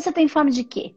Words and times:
Você 0.00 0.12
tem 0.12 0.28
fome 0.28 0.50
de 0.50 0.64
quê? 0.64 0.94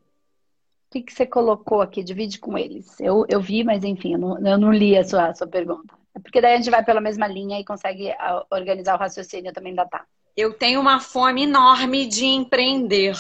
O 0.88 0.94
que, 0.94 1.02
que 1.02 1.14
você 1.14 1.26
colocou 1.26 1.82
aqui? 1.82 2.04
Divide 2.04 2.40
com 2.40 2.58
eles. 2.58 3.00
Eu, 3.00 3.26
eu 3.28 3.42
vi, 3.42 3.64
mas 3.64 3.84
enfim, 3.84 4.14
eu 4.14 4.20
não, 4.20 4.48
eu 4.48 4.58
não 4.58 4.72
li 4.72 4.98
a 4.98 5.04
sua, 5.04 5.28
a 5.28 5.34
sua 5.34 5.48
pergunta. 5.48 5.94
É 6.16 6.20
porque 6.20 6.40
daí 6.40 6.54
a 6.54 6.58
gente 6.58 6.70
vai 6.70 6.84
pela 6.84 7.02
mesma 7.02 7.28
linha 7.28 7.60
e 7.60 7.66
consegue 7.66 8.12
ah, 8.12 8.46
organizar 8.52 8.96
o 8.96 9.00
raciocínio 9.00 9.52
também 9.52 9.74
da 9.74 9.86
tá. 9.86 10.06
Eu 10.38 10.54
tenho 10.54 10.80
uma 10.80 11.00
fome 11.00 11.44
enorme 11.44 12.06
de 12.06 12.26
empreender, 12.26 13.16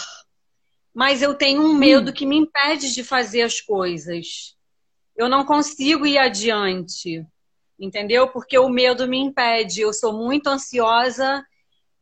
mas 0.93 1.21
eu 1.21 1.33
tenho 1.33 1.61
um 1.61 1.73
medo 1.73 2.11
hum. 2.11 2.13
que 2.13 2.25
me 2.25 2.37
impede 2.37 2.93
de 2.93 3.03
fazer 3.03 3.41
as 3.41 3.59
coisas. 3.59 4.55
Eu 5.15 5.27
não 5.27 5.45
consigo 5.45 6.05
ir 6.05 6.17
adiante, 6.17 7.25
entendeu? 7.79 8.27
Porque 8.29 8.57
o 8.57 8.69
medo 8.69 9.07
me 9.07 9.19
impede. 9.19 9.81
Eu 9.81 9.93
sou 9.93 10.13
muito 10.13 10.47
ansiosa 10.47 11.43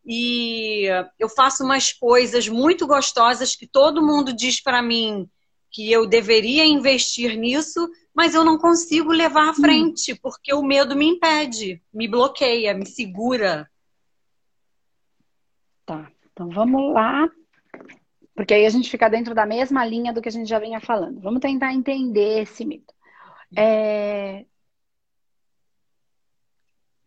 e 0.05 0.85
eu 1.19 1.29
faço 1.29 1.63
umas 1.63 1.93
coisas 1.93 2.47
muito 2.47 2.87
gostosas 2.87 3.55
que 3.55 3.67
todo 3.67 4.05
mundo 4.05 4.33
diz 4.33 4.59
para 4.59 4.81
mim 4.81 5.29
que 5.69 5.89
eu 5.89 6.05
deveria 6.05 6.65
investir 6.65 7.37
nisso, 7.37 7.89
mas 8.13 8.35
eu 8.35 8.43
não 8.43 8.57
consigo 8.57 9.11
levar 9.11 9.47
à 9.47 9.51
hum. 9.51 9.55
frente, 9.55 10.13
porque 10.15 10.53
o 10.53 10.61
medo 10.61 10.95
me 10.95 11.05
impede, 11.05 11.81
me 11.93 12.07
bloqueia, 12.07 12.73
me 12.73 12.85
segura. 12.85 13.69
Tá, 15.85 16.11
então 16.31 16.49
vamos 16.49 16.93
lá. 16.93 17.29
Porque 18.35 18.53
aí 18.53 18.65
a 18.65 18.70
gente 18.70 18.89
fica 18.89 19.09
dentro 19.09 19.33
da 19.33 19.45
mesma 19.45 19.85
linha 19.85 20.11
do 20.11 20.21
que 20.21 20.29
a 20.29 20.31
gente 20.31 20.49
já 20.49 20.59
vinha 20.59 20.81
falando. 20.81 21.21
Vamos 21.21 21.41
tentar 21.41 21.73
entender 21.73 22.41
esse 22.41 22.65
mito. 22.65 22.93
É... 23.55 24.45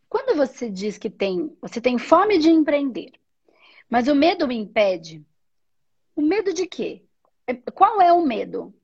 Quando 0.08 0.33
você 0.46 0.70
diz 0.70 0.98
que 0.98 1.10
tem, 1.10 1.56
você 1.60 1.80
tem 1.80 1.98
fome 1.98 2.38
de 2.38 2.50
empreender, 2.50 3.12
mas 3.88 4.08
o 4.08 4.14
medo 4.14 4.46
me 4.46 4.56
impede, 4.56 5.24
o 6.16 6.22
medo 6.22 6.52
de 6.52 6.66
quê? 6.66 7.02
É, 7.46 7.54
qual 7.54 8.00
é 8.00 8.12
o 8.12 8.24
medo? 8.24 8.74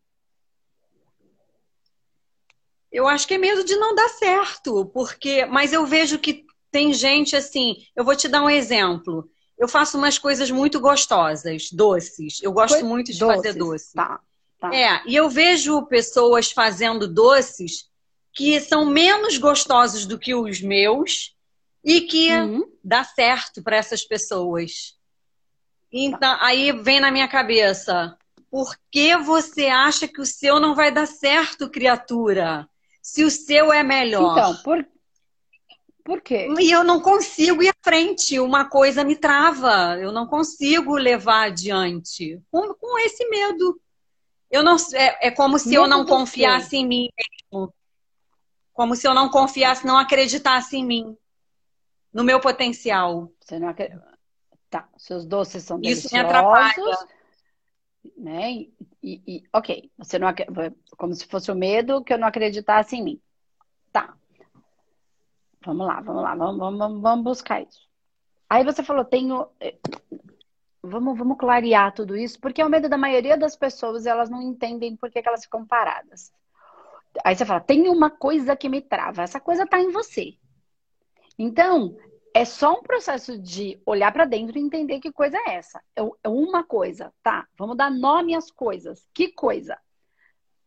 Eu 2.91 3.07
acho 3.07 3.27
que 3.27 3.35
é 3.35 3.39
medo 3.39 3.65
de 3.65 3.77
não 3.77 3.95
dar 3.95 4.09
certo, 4.09 4.87
porque, 4.87 5.47
mas 5.47 5.73
eu 5.73 5.87
vejo 5.87 6.19
que 6.19 6.45
tem 6.71 6.93
gente 6.93 7.37
assim, 7.37 7.77
eu 7.95 8.05
vou 8.05 8.17
te 8.17 8.29
dar 8.29 8.43
um 8.43 8.51
exemplo. 8.51 9.31
Eu 9.57 9.69
faço 9.69 9.97
umas 9.97 10.19
coisas 10.19 10.51
muito 10.51 10.81
gostosas, 10.81 11.71
doces. 11.71 12.43
Eu 12.43 12.53
gosto 12.53 12.85
muito 12.85 13.13
de 13.13 13.19
doces. 13.19 13.37
fazer 13.37 13.59
doces. 13.59 13.93
Tá, 13.93 14.21
tá. 14.59 14.75
É, 14.75 15.03
e 15.07 15.15
eu 15.15 15.29
vejo 15.29 15.87
pessoas 15.87 16.51
fazendo 16.51 17.07
doces 17.07 17.89
que 18.33 18.61
são 18.61 18.87
menos 18.87 19.39
gostosos 19.39 20.07
do 20.07 20.19
que 20.19 20.35
os 20.35 20.61
meus 20.61 21.37
e 21.85 22.03
que 22.03 22.33
uhum. 22.33 22.65
dá 22.83 23.05
certo 23.05 23.63
para 23.63 23.77
essas 23.77 24.05
pessoas. 24.05 24.99
Então, 25.93 26.37
aí 26.41 26.73
vem 26.73 27.01
na 27.01 27.11
minha 27.11 27.27
cabeça, 27.27 28.17
por 28.51 28.77
que 28.91 29.17
você 29.17 29.67
acha 29.67 30.07
que 30.07 30.21
o 30.21 30.27
seu 30.27 30.61
não 30.61 30.75
vai 30.75 30.93
dar 30.93 31.07
certo, 31.07 31.71
criatura? 31.71 32.69
Se 33.03 33.25
o 33.25 33.31
seu 33.31 33.73
é 33.73 33.83
melhor. 33.83 34.33
Então, 34.33 34.57
por, 34.63 34.87
por 36.05 36.21
quê? 36.21 36.49
E 36.59 36.71
eu 36.71 36.85
não 36.85 37.01
consigo 37.01 37.63
ir 37.63 37.69
à 37.69 37.75
frente. 37.83 38.39
Uma 38.39 38.69
coisa 38.69 39.05
me 39.05 39.17
trava. 39.17 39.97
Eu 39.99 40.13
não 40.13 40.27
consigo 40.27 40.97
levar 40.97 41.47
adiante. 41.47 42.41
Com, 42.51 42.75
com 42.75 42.99
esse 42.99 43.29
medo. 43.29 43.81
Eu 44.51 44.63
não, 44.63 44.77
é, 44.95 45.29
é 45.29 45.31
como 45.31 45.59
se 45.59 45.69
medo 45.69 45.83
eu 45.83 45.89
não 45.89 46.05
confiasse 46.05 46.77
em 46.77 46.87
mim 46.87 47.09
mesmo. 47.17 47.73
Como 48.73 48.97
se 48.97 49.07
eu 49.07 49.15
não 49.15 49.29
confiasse, 49.29 49.87
não 49.87 49.97
acreditasse 49.97 50.77
em 50.77 50.85
mim. 50.85 51.17
No 52.13 52.25
meu 52.25 52.41
potencial. 52.41 53.31
Você 53.41 53.59
não 53.59 53.69
acredita. 53.69 54.11
Tá, 54.69 54.89
seus 54.97 55.27
doces 55.27 55.65
são 55.65 55.81
deliciosos. 55.81 56.07
Isso 56.07 56.15
me 56.15 56.21
atrapalha. 56.21 57.09
Né? 58.17 58.53
E, 59.03 59.23
e, 59.27 59.43
ok, 59.53 59.91
você 59.99 60.19
não 60.19 60.29
como 60.97 61.15
se 61.15 61.27
fosse 61.27 61.51
o 61.51 61.57
medo 61.57 62.03
que 62.05 62.13
eu 62.13 62.19
não 62.19 62.29
acreditasse 62.29 62.97
em 62.97 63.03
mim. 63.03 63.21
Tá. 63.93 64.15
Vamos 65.65 65.87
lá, 65.87 66.01
vamos 66.01 66.23
lá, 66.23 66.35
vamos, 66.35 66.59
vamos, 66.59 67.03
vamos 67.03 67.25
buscar 67.25 67.63
isso. 67.63 67.89
Aí 68.49 68.65
você 68.65 68.83
falou, 68.83 69.05
tenho. 69.05 69.49
Eh, 69.61 69.79
vamos, 70.83 71.17
vamos 71.17 71.39
clarear 71.39 71.93
tudo 71.93 72.17
isso, 72.17 72.41
porque 72.41 72.63
é 72.63 72.67
o 72.67 72.71
medo 72.71 72.89
da 72.89 72.97
maioria 72.97 73.37
das 73.37 73.57
pessoas, 73.57 74.07
elas 74.07 74.31
não 74.31 74.41
entendem 74.41 74.97
por 74.97 75.11
que, 75.11 75.23
que 75.23 75.29
elas 75.29 75.45
ficam 75.45 75.67
paradas. 75.67 76.33
Aí 77.25 77.35
você 77.35 77.45
fala, 77.45 77.61
tem 77.61 77.89
uma 77.89 78.11
coisa 78.11 78.57
que 78.57 78.69
me 78.69 78.81
trava, 78.81 79.23
essa 79.23 79.41
coisa 79.41 79.67
tá 79.67 79.79
em 79.81 79.91
você. 79.91 80.35
Então, 81.43 81.97
é 82.35 82.45
só 82.45 82.75
um 82.75 82.83
processo 82.83 83.39
de 83.39 83.81
olhar 83.87 84.13
para 84.13 84.27
dentro 84.27 84.59
e 84.59 84.61
entender 84.61 85.01
que 85.01 85.11
coisa 85.11 85.39
é 85.39 85.55
essa. 85.55 85.83
É, 85.97 86.29
uma 86.29 86.63
coisa, 86.63 87.11
tá? 87.23 87.47
Vamos 87.57 87.79
dar 87.79 87.91
nome 87.91 88.35
às 88.35 88.51
coisas. 88.51 89.09
Que 89.15 89.29
coisa? 89.29 89.79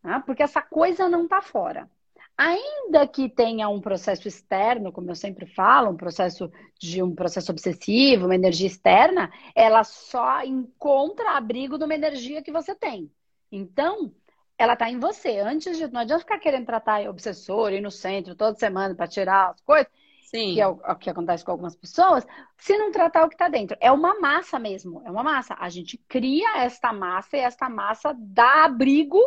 Ah, 0.01 0.19
porque 0.19 0.41
essa 0.41 0.63
coisa 0.63 1.07
não 1.07 1.27
tá 1.27 1.43
fora. 1.43 1.87
Ainda 2.35 3.07
que 3.07 3.29
tenha 3.29 3.69
um 3.69 3.79
processo 3.79 4.27
externo, 4.27 4.91
como 4.91 5.11
eu 5.11 5.15
sempre 5.15 5.45
falo, 5.45 5.91
um 5.91 5.95
processo 5.95 6.51
de 6.79 7.03
um 7.03 7.13
processo 7.13 7.51
obsessivo, 7.51 8.25
uma 8.25 8.33
energia 8.33 8.65
externa, 8.65 9.31
ela 9.53 9.83
só 9.83 10.43
encontra 10.43 11.37
abrigo 11.37 11.77
numa 11.77 11.93
energia 11.93 12.41
que 12.41 12.51
você 12.51 12.73
tem. 12.73 13.11
Então, 13.51 14.11
ela 14.57 14.73
está 14.73 14.89
em 14.89 14.97
você. 14.99 15.37
Antes 15.37 15.77
de 15.77 15.85
não 15.91 16.01
adianta 16.01 16.21
ficar 16.21 16.39
querendo 16.39 16.65
tratar 16.65 17.07
obsessor, 17.07 17.71
ir 17.73 17.81
no 17.81 17.91
centro 17.91 18.35
toda 18.35 18.57
semana 18.57 18.95
para 18.95 19.05
tirar 19.07 19.51
as 19.51 19.61
coisas, 19.61 19.91
Sim. 20.33 20.55
que 20.55 20.61
é 20.61 20.67
o, 20.67 20.77
que 20.95 21.11
acontece 21.11 21.45
com 21.45 21.51
algumas 21.51 21.75
pessoas, 21.75 22.25
se 22.57 22.75
não 22.75 22.91
tratar 22.91 23.23
o 23.23 23.29
que 23.29 23.35
está 23.35 23.47
dentro. 23.47 23.77
É 23.79 23.91
uma 23.91 24.19
massa 24.19 24.57
mesmo, 24.57 25.03
é 25.05 25.11
uma 25.11 25.23
massa. 25.23 25.55
A 25.59 25.69
gente 25.69 25.95
cria 26.07 26.63
esta 26.63 26.91
massa 26.91 27.37
e 27.37 27.41
esta 27.41 27.69
massa 27.69 28.15
dá 28.17 28.65
abrigo 28.65 29.19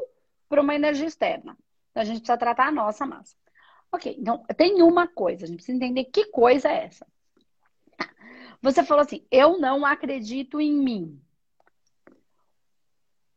para 0.49 0.61
uma 0.61 0.75
energia 0.75 1.07
externa. 1.07 1.57
Então, 1.91 2.03
a 2.03 2.05
gente 2.05 2.19
precisa 2.19 2.37
tratar 2.37 2.67
a 2.67 2.73
nossa 2.73 3.07
massa. 3.07 3.37
Ok, 3.93 4.17
então 4.19 4.45
tem 4.57 4.83
uma 4.83 5.07
coisa, 5.07 5.45
a 5.45 5.47
gente 5.47 5.59
precisa 5.59 5.77
entender 5.77 6.07
que 6.07 6.27
coisa 6.27 6.69
é 6.69 6.87
essa. 6.87 7.07
Você 8.61 8.83
falou 8.83 9.03
assim, 9.03 9.25
eu 9.31 9.61
não 9.61 9.87
acredito 9.87 10.61
em 10.61 10.73
mim. 10.73 11.21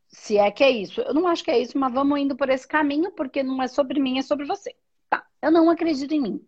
Se 0.08 0.40
é 0.40 0.50
que 0.50 0.64
é 0.64 0.72
isso. 0.72 1.02
Eu 1.02 1.14
não 1.14 1.28
acho 1.28 1.44
que 1.44 1.52
é 1.52 1.60
isso, 1.60 1.78
mas 1.78 1.94
vamos 1.94 2.20
indo 2.20 2.36
por 2.36 2.50
esse 2.50 2.68
caminho, 2.68 3.12
porque 3.12 3.44
não 3.44 3.62
é 3.62 3.68
sobre 3.68 4.00
mim, 4.00 4.18
é 4.18 4.24
sobre 4.24 4.48
você. 4.48 4.76
Tá, 5.08 5.24
eu 5.40 5.52
não 5.52 5.70
acredito 5.70 6.12
em 6.12 6.20
mim. 6.20 6.48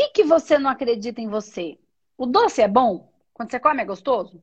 Que, 0.00 0.08
que 0.08 0.24
você 0.24 0.58
não 0.58 0.70
acredita 0.70 1.20
em 1.20 1.28
você? 1.28 1.78
O 2.16 2.24
doce 2.24 2.62
é 2.62 2.68
bom? 2.68 3.12
Quando 3.34 3.50
você 3.50 3.60
come 3.60 3.82
é 3.82 3.84
gostoso? 3.84 4.42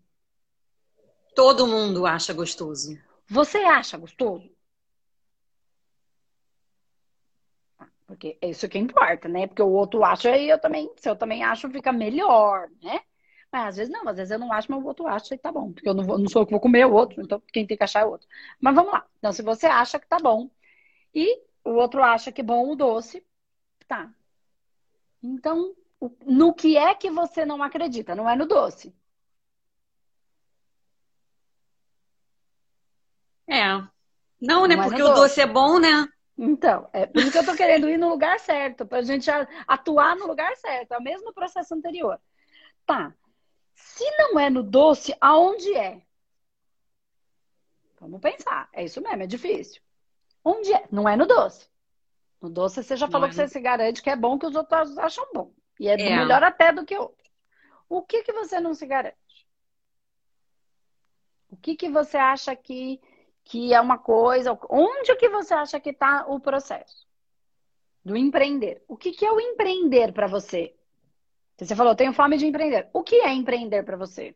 Todo 1.36 1.66
mundo 1.66 2.06
acha 2.06 2.32
gostoso. 2.32 2.96
Você 3.28 3.58
acha 3.58 3.98
gostoso? 3.98 4.48
Porque 8.06 8.38
é 8.40 8.50
isso 8.50 8.70
que 8.70 8.78
importa, 8.78 9.28
né? 9.28 9.48
Porque 9.48 9.64
o 9.64 9.72
outro 9.72 10.04
acha 10.04 10.38
e 10.38 10.48
eu 10.48 10.60
também, 10.60 10.92
se 10.96 11.10
eu 11.10 11.16
também 11.16 11.44
acho, 11.44 11.68
fica 11.72 11.92
melhor, 11.92 12.70
né? 12.84 13.02
Mas 13.52 13.70
às 13.70 13.78
vezes 13.78 13.92
não, 13.92 14.08
às 14.08 14.18
vezes 14.18 14.30
eu 14.30 14.38
não 14.38 14.54
acho, 14.54 14.72
mas 14.72 14.80
o 14.80 14.86
outro 14.86 15.08
acha 15.08 15.34
e 15.34 15.40
tá 15.40 15.52
bom. 15.52 15.74
Porque 15.74 15.90
eu 15.90 15.96
não, 15.96 16.04
vou, 16.04 16.20
não 16.20 16.30
sou 16.30 16.44
eu 16.44 16.46
que 16.46 16.52
vou 16.52 16.62
comer 16.62 16.86
o 16.86 16.94
outro, 16.94 17.20
então 17.20 17.42
quem 17.52 17.66
tem 17.66 17.76
que 17.76 17.84
achar 17.84 18.02
é 18.02 18.06
o 18.06 18.12
outro. 18.12 18.28
Mas 18.62 18.76
vamos 18.76 18.92
lá. 18.94 19.08
Então, 19.18 19.32
se 19.34 19.42
você 19.42 19.66
acha 19.66 20.00
que 20.00 20.08
tá 20.08 20.20
bom 20.20 20.52
e 21.16 21.42
o 21.66 21.72
outro 21.72 22.04
acha 22.04 22.32
que 22.32 22.44
bom 22.44 22.70
o 22.70 22.76
doce, 22.76 23.26
tá. 23.88 24.14
Então, 25.22 25.76
no 26.26 26.54
que 26.54 26.78
é 26.78 26.94
que 26.94 27.10
você 27.10 27.46
não 27.46 27.62
acredita? 27.64 28.16
Não 28.16 28.30
é 28.30 28.36
no 28.36 28.46
doce. 28.46 28.96
É. 33.48 33.64
Não, 34.42 34.68
né? 34.68 34.76
Não 34.76 34.84
é 34.84 34.88
Porque 34.88 35.02
o 35.02 35.08
doce. 35.08 35.22
doce 35.22 35.42
é 35.42 35.48
bom, 35.48 35.80
né? 35.80 36.08
Então, 36.38 36.88
é 36.94 37.08
por 37.08 37.20
isso 37.20 37.32
que 37.32 37.38
eu 37.40 37.46
tô 37.46 37.56
querendo 37.56 37.90
ir 37.90 37.98
no 37.98 38.10
lugar 38.10 38.40
certo, 38.40 38.86
pra 38.86 39.02
gente 39.02 39.28
atuar 39.68 40.16
no 40.16 40.28
lugar 40.28 40.56
certo, 40.58 40.92
é 40.92 40.98
o 40.98 41.04
mesmo 41.04 41.34
processo 41.34 41.74
anterior. 41.74 42.22
Tá. 42.86 43.12
Se 43.74 44.04
não 44.18 44.40
é 44.40 44.50
no 44.50 44.62
doce, 44.62 45.16
aonde 45.20 45.74
é? 45.76 46.02
Vamos 48.00 48.22
pensar. 48.22 48.70
É 48.72 48.84
isso 48.84 49.02
mesmo, 49.02 49.24
é 49.24 49.28
difícil. 49.28 49.82
Onde 50.44 50.72
é? 50.72 50.88
Não 50.92 51.10
é 51.10 51.16
no 51.16 51.26
doce. 51.26 51.68
No 52.42 52.50
doce 52.50 52.84
você 52.84 52.96
já 52.96 53.08
falou 53.08 53.28
que 53.28 53.36
você 53.36 53.48
se 53.48 53.60
garante 53.60 54.02
que 54.02 54.10
é 54.10 54.16
bom 54.16 54.38
que 54.38 54.46
os 54.46 54.56
outros 54.56 54.98
acham 54.98 55.28
bom. 55.34 55.52
E 55.80 55.88
é, 55.88 55.94
é. 55.94 56.18
melhor 56.18 56.44
até 56.44 56.72
do 56.72 56.86
que 56.86 56.96
o 56.96 57.02
outro. 57.02 57.32
O 57.90 58.02
que 58.02 58.24
que 58.24 58.34
você 58.34 58.60
não 58.60 58.74
se 58.74 58.86
garante? 58.86 59.18
O 61.50 61.58
que 61.58 61.76
que 61.76 61.90
você 61.90 62.18
acha 62.18 62.56
que 62.56 63.02
que 63.48 63.74
é 63.74 63.80
uma 63.80 63.98
coisa. 63.98 64.58
Onde 64.70 65.16
que 65.16 65.30
você 65.30 65.54
acha 65.54 65.80
que 65.80 65.92
está 65.92 66.26
o 66.28 66.40
processo 66.40 67.08
do 68.04 68.16
empreender? 68.16 68.84
O 68.88 68.98
que, 68.98 69.12
que 69.12 69.26
é 69.26 69.32
o 69.32 69.40
empreender 69.40 70.12
para 70.12 70.28
você? 70.28 70.76
Você 71.58 71.76
falou, 71.76 71.96
tenho 71.96 72.14
fome 72.14 72.38
de 72.38 72.46
empreender. 72.46 72.90
O 72.94 73.04
que 73.04 73.16
é 73.16 73.34
empreender 73.34 73.84
para 73.84 73.98
você? 73.98 74.36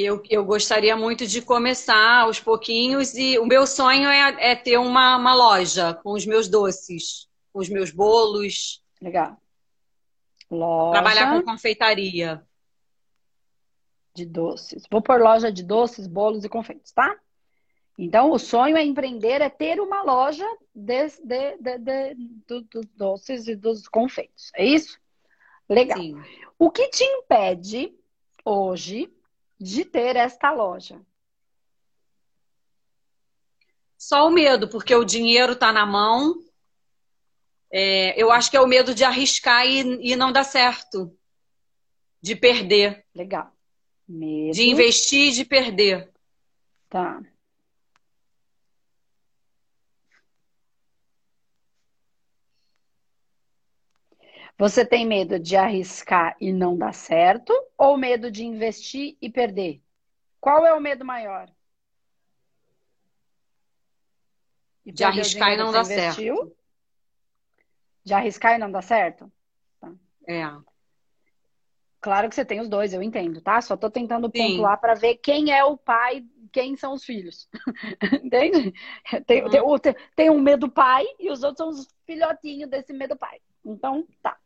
Eu, 0.00 0.22
eu 0.30 0.44
gostaria 0.44 0.96
muito 0.96 1.26
de 1.26 1.42
começar 1.42 2.20
aos 2.20 2.38
pouquinhos 2.38 3.14
e 3.14 3.36
o 3.36 3.44
meu 3.44 3.66
sonho 3.66 4.08
é, 4.08 4.52
é 4.52 4.54
ter 4.54 4.78
uma, 4.78 5.16
uma 5.16 5.34
loja 5.34 5.92
com 5.92 6.12
os 6.12 6.24
meus 6.24 6.46
doces, 6.46 7.28
com 7.52 7.58
os 7.58 7.68
meus 7.68 7.90
bolos. 7.90 8.80
Legal. 9.02 9.36
Loja. 10.48 10.92
Trabalhar 10.92 11.32
com 11.32 11.42
confeitaria. 11.42 12.40
de 14.14 14.24
doces. 14.24 14.84
Vou 14.88 15.02
por 15.02 15.20
loja 15.20 15.50
de 15.50 15.64
doces, 15.64 16.06
bolos 16.06 16.44
e 16.44 16.48
confeitos, 16.48 16.92
tá? 16.92 17.18
Então, 17.98 18.30
o 18.30 18.38
sonho 18.38 18.76
é 18.76 18.84
empreender, 18.84 19.40
é 19.40 19.50
ter 19.50 19.80
uma 19.80 20.04
loja 20.04 20.46
de 20.72 21.08
do, 22.46 22.60
dos 22.62 22.86
doces 22.94 23.48
e 23.48 23.56
dos 23.56 23.88
confeitos. 23.88 24.52
É 24.54 24.64
isso? 24.64 24.96
Legal. 25.68 25.98
Sim. 25.98 26.14
O 26.56 26.70
que 26.70 26.88
te 26.88 27.02
impede 27.02 27.92
hoje 28.44 29.12
de 29.58 29.84
ter 29.84 30.16
esta 30.16 30.52
loja? 30.52 31.00
Só 33.96 34.28
o 34.28 34.30
medo, 34.30 34.68
porque 34.68 34.94
o 34.94 35.04
dinheiro 35.04 35.54
está 35.54 35.72
na 35.72 35.84
mão. 35.84 36.40
É, 37.70 38.20
eu 38.20 38.30
acho 38.30 38.50
que 38.50 38.56
é 38.56 38.60
o 38.60 38.66
medo 38.66 38.94
de 38.94 39.04
arriscar 39.04 39.66
e, 39.66 40.12
e 40.12 40.16
não 40.16 40.32
dar 40.32 40.44
certo. 40.44 41.12
De 42.22 42.36
perder. 42.36 43.04
Legal. 43.14 43.52
Medo. 44.06 44.54
De 44.54 44.68
investir 44.68 45.28
e 45.28 45.32
de 45.32 45.44
perder. 45.44 46.10
Tá. 46.88 47.20
Você 54.58 54.84
tem 54.84 55.06
medo 55.06 55.38
de 55.38 55.56
arriscar 55.56 56.36
e 56.40 56.52
não 56.52 56.76
dar 56.76 56.92
certo 56.92 57.52
ou 57.76 57.96
medo 57.96 58.28
de 58.28 58.44
investir 58.44 59.16
e 59.22 59.30
perder? 59.30 59.80
Qual 60.40 60.66
é 60.66 60.74
o 60.74 60.80
medo 60.80 61.04
maior? 61.04 61.48
de 64.84 65.04
arriscar 65.04 65.52
e 65.52 65.56
não 65.56 65.70
dar 65.70 65.84
investiu? 65.84 66.36
certo. 66.36 66.56
De 68.04 68.14
arriscar 68.14 68.54
e 68.54 68.58
não 68.58 68.70
dar 68.70 68.82
certo? 68.82 69.30
Tá. 69.80 69.92
É. 70.26 70.42
Claro 72.00 72.28
que 72.28 72.34
você 72.34 72.44
tem 72.44 72.60
os 72.60 72.68
dois, 72.68 72.92
eu 72.92 73.02
entendo, 73.02 73.40
tá? 73.40 73.60
Só 73.60 73.76
tô 73.76 73.90
tentando 73.90 74.30
Sim. 74.34 74.56
pontuar 74.56 74.80
para 74.80 74.94
ver 74.94 75.16
quem 75.16 75.52
é 75.52 75.64
o 75.64 75.76
pai, 75.76 76.24
quem 76.50 76.76
são 76.76 76.94
os 76.94 77.04
filhos. 77.04 77.48
Entende? 78.24 78.72
Tem, 79.26 79.42
uhum. 79.44 79.78
tem, 79.78 79.94
tem 80.16 80.30
um 80.30 80.40
medo 80.40 80.70
pai 80.70 81.04
e 81.18 81.30
os 81.30 81.42
outros 81.42 81.58
são 81.58 81.68
os 81.68 81.94
filhotinhos 82.06 82.70
desse 82.70 82.92
medo 82.92 83.16
pai. 83.16 83.40
Então, 83.64 84.06
tá. 84.22 84.36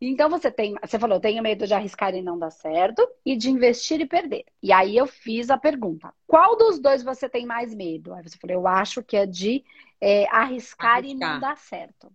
Então 0.00 0.28
você 0.28 0.50
tem, 0.50 0.74
você 0.80 0.98
falou, 0.98 1.20
tenho 1.20 1.42
medo 1.42 1.66
de 1.66 1.74
arriscar 1.74 2.14
e 2.14 2.22
não 2.22 2.38
dar 2.38 2.50
certo 2.50 3.06
e 3.24 3.36
de 3.36 3.50
investir 3.50 4.00
e 4.00 4.06
perder. 4.06 4.44
E 4.62 4.72
aí 4.72 4.96
eu 4.96 5.06
fiz 5.06 5.48
a 5.50 5.56
pergunta: 5.56 6.12
qual 6.26 6.56
dos 6.56 6.80
dois 6.80 7.02
você 7.02 7.28
tem 7.28 7.46
mais 7.46 7.74
medo? 7.74 8.12
Aí 8.12 8.22
você 8.22 8.36
falou, 8.36 8.56
eu 8.56 8.66
acho 8.66 9.02
que 9.02 9.16
é 9.16 9.26
de 9.26 9.64
é, 10.00 10.24
arriscar, 10.28 10.98
arriscar, 10.98 11.04
e 11.04 11.14
não 11.14 11.40
dar 11.40 11.56
certo. 11.56 12.12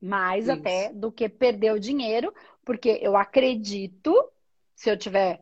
Mais 0.00 0.48
Isso. 0.48 0.52
até 0.52 0.92
do 0.92 1.12
que 1.12 1.28
perder 1.28 1.72
o 1.72 1.80
dinheiro, 1.80 2.34
porque 2.64 2.98
eu 3.00 3.16
acredito, 3.16 4.12
se 4.74 4.90
eu 4.90 4.98
tiver 4.98 5.40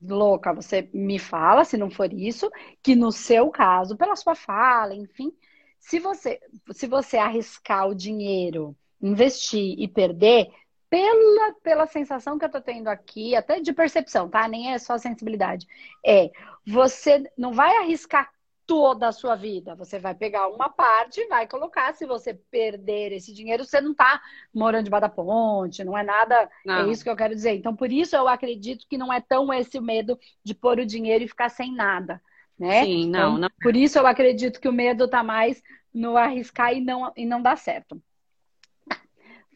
louca, 0.00 0.52
você 0.52 0.88
me 0.92 1.18
fala, 1.18 1.64
se 1.64 1.78
não 1.78 1.90
for 1.90 2.12
isso, 2.12 2.50
que 2.82 2.94
no 2.94 3.10
seu 3.10 3.48
caso, 3.50 3.96
pela 3.96 4.14
sua 4.16 4.34
fala, 4.34 4.94
enfim, 4.94 5.32
se 5.78 5.98
você 5.98 6.40
se 6.72 6.86
você 6.86 7.16
arriscar 7.16 7.88
o 7.88 7.94
dinheiro 7.94 8.76
investir 9.00 9.74
e 9.78 9.88
perder, 9.88 10.48
pela, 10.88 11.52
pela 11.62 11.86
sensação 11.86 12.38
que 12.38 12.44
eu 12.44 12.50
tô 12.50 12.60
tendo 12.60 12.88
aqui, 12.88 13.34
até 13.34 13.58
de 13.60 13.72
percepção, 13.72 14.28
tá? 14.28 14.46
Nem 14.46 14.72
é 14.72 14.78
só 14.78 14.96
sensibilidade. 14.96 15.66
É, 16.06 16.30
você 16.66 17.28
não 17.36 17.52
vai 17.52 17.76
arriscar 17.78 18.30
toda 18.66 19.08
a 19.08 19.12
sua 19.12 19.34
vida. 19.34 19.74
Você 19.74 19.98
vai 19.98 20.14
pegar 20.14 20.48
uma 20.48 20.68
parte 20.68 21.20
e 21.20 21.26
vai 21.26 21.46
colocar. 21.46 21.92
Se 21.94 22.06
você 22.06 22.34
perder 22.34 23.12
esse 23.12 23.32
dinheiro, 23.32 23.64
você 23.64 23.80
não 23.80 23.94
tá 23.94 24.20
morando 24.52 24.84
debaixo 24.84 25.02
da 25.02 25.08
ponte, 25.08 25.84
não 25.84 25.96
é 25.96 26.02
nada. 26.02 26.34
É 26.34 26.48
não. 26.64 26.88
É 26.88 26.92
isso 26.92 27.02
que 27.02 27.10
eu 27.10 27.16
quero 27.16 27.34
dizer. 27.34 27.54
Então, 27.54 27.74
por 27.74 27.90
isso 27.92 28.16
eu 28.16 28.28
acredito 28.28 28.86
que 28.88 28.98
não 28.98 29.12
é 29.12 29.20
tão 29.20 29.52
esse 29.52 29.78
o 29.78 29.82
medo 29.82 30.18
de 30.42 30.54
pôr 30.54 30.78
o 30.78 30.86
dinheiro 30.86 31.24
e 31.24 31.28
ficar 31.28 31.48
sem 31.48 31.74
nada. 31.74 32.22
Né? 32.58 32.84
Sim, 32.84 33.10
não, 33.10 33.30
então, 33.30 33.38
não. 33.38 33.48
Por 33.60 33.74
isso 33.74 33.98
eu 33.98 34.06
acredito 34.06 34.60
que 34.60 34.68
o 34.68 34.72
medo 34.72 35.08
tá 35.08 35.22
mais 35.22 35.60
no 35.92 36.16
arriscar 36.16 36.72
e 36.72 36.80
não, 36.80 37.12
e 37.16 37.26
não 37.26 37.42
dar 37.42 37.56
certo. 37.58 38.00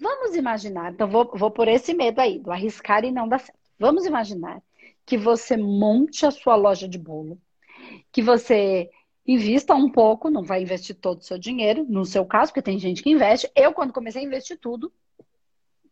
Vamos 0.01 0.37
imaginar, 0.37 0.93
então 0.93 1.09
vou, 1.09 1.31
vou 1.35 1.51
por 1.51 1.67
esse 1.67 1.93
medo 1.93 2.21
aí, 2.21 2.39
do 2.39 2.53
arriscar 2.53 3.05
e 3.05 3.11
não 3.11 3.29
dar 3.29 3.41
certo. 3.41 3.59
Vamos 3.79 4.07
imaginar 4.07 4.63
que 5.05 5.17
você 5.17 5.57
monte 5.57 6.25
a 6.25 6.31
sua 6.31 6.55
loja 6.55 6.89
de 6.89 6.99
bolo, 6.99 7.41
que 8.13 8.23
você 8.23 8.91
invista 9.27 9.75
um 9.75 9.91
pouco, 9.91 10.31
não 10.31 10.43
vai 10.43 10.63
investir 10.63 10.97
todo 10.97 11.19
o 11.19 11.25
seu 11.25 11.39
dinheiro, 11.39 11.85
no 11.89 12.05
seu 12.05 12.25
caso, 12.25 12.51
porque 12.51 12.63
tem 12.63 12.79
gente 12.79 13.03
que 13.03 13.11
investe. 13.11 13.51
Eu, 13.55 13.73
quando 13.73 13.93
comecei 13.93 14.23
a 14.23 14.25
investir 14.25 14.59
tudo, 14.59 14.93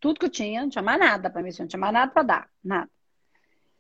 tudo 0.01 0.21
que 0.21 0.27
eu 0.27 0.31
tinha, 0.31 0.63
não 0.63 0.69
tinha 0.69 0.83
mais 0.83 0.99
nada 0.99 1.29
para 1.29 1.41
investir, 1.41 1.63
não 1.63 1.69
tinha 1.69 1.81
mais 1.81 1.93
nada 1.93 2.13
para 2.13 2.23
dar, 2.23 2.51
nada. 2.63 2.91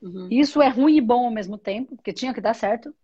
Uhum. 0.03 0.29
Isso 0.31 0.61
é 0.61 0.69
ruim 0.69 0.97
e 0.97 1.01
bom 1.01 1.25
ao 1.25 1.31
mesmo 1.31 1.57
tempo, 1.57 1.97
porque 1.97 2.13
tinha 2.13 2.35
que 2.35 2.41
dar 2.41 2.55
certo. 2.55 2.95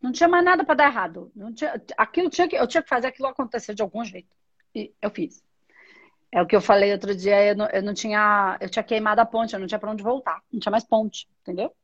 Não 0.00 0.12
tinha 0.12 0.28
mais 0.28 0.44
nada 0.44 0.64
para 0.64 0.74
dar 0.74 0.86
errado. 0.86 1.30
Não 1.36 1.52
tinha, 1.52 1.80
aquilo 1.96 2.30
tinha 2.30 2.48
que, 2.48 2.56
eu 2.56 2.66
tinha 2.66 2.82
que 2.82 2.88
fazer 2.88 3.08
aquilo 3.08 3.28
acontecer 3.28 3.74
de 3.74 3.82
algum 3.82 4.02
jeito. 4.02 4.34
E 4.74 4.92
eu 5.02 5.10
fiz. 5.10 5.42
É 6.32 6.40
o 6.40 6.46
que 6.46 6.54
eu 6.54 6.60
falei 6.60 6.92
outro 6.92 7.14
dia, 7.14 7.44
eu 7.44 7.56
não, 7.56 7.66
eu 7.66 7.82
não 7.82 7.92
tinha. 7.92 8.56
Eu 8.60 8.70
tinha 8.70 8.82
queimado 8.82 9.20
a 9.20 9.26
ponte, 9.26 9.52
eu 9.52 9.60
não 9.60 9.66
tinha 9.66 9.78
pra 9.78 9.90
onde 9.90 10.02
voltar. 10.02 10.42
Não 10.52 10.60
tinha 10.60 10.70
mais 10.70 10.84
ponte, 10.84 11.28
entendeu? 11.40 11.74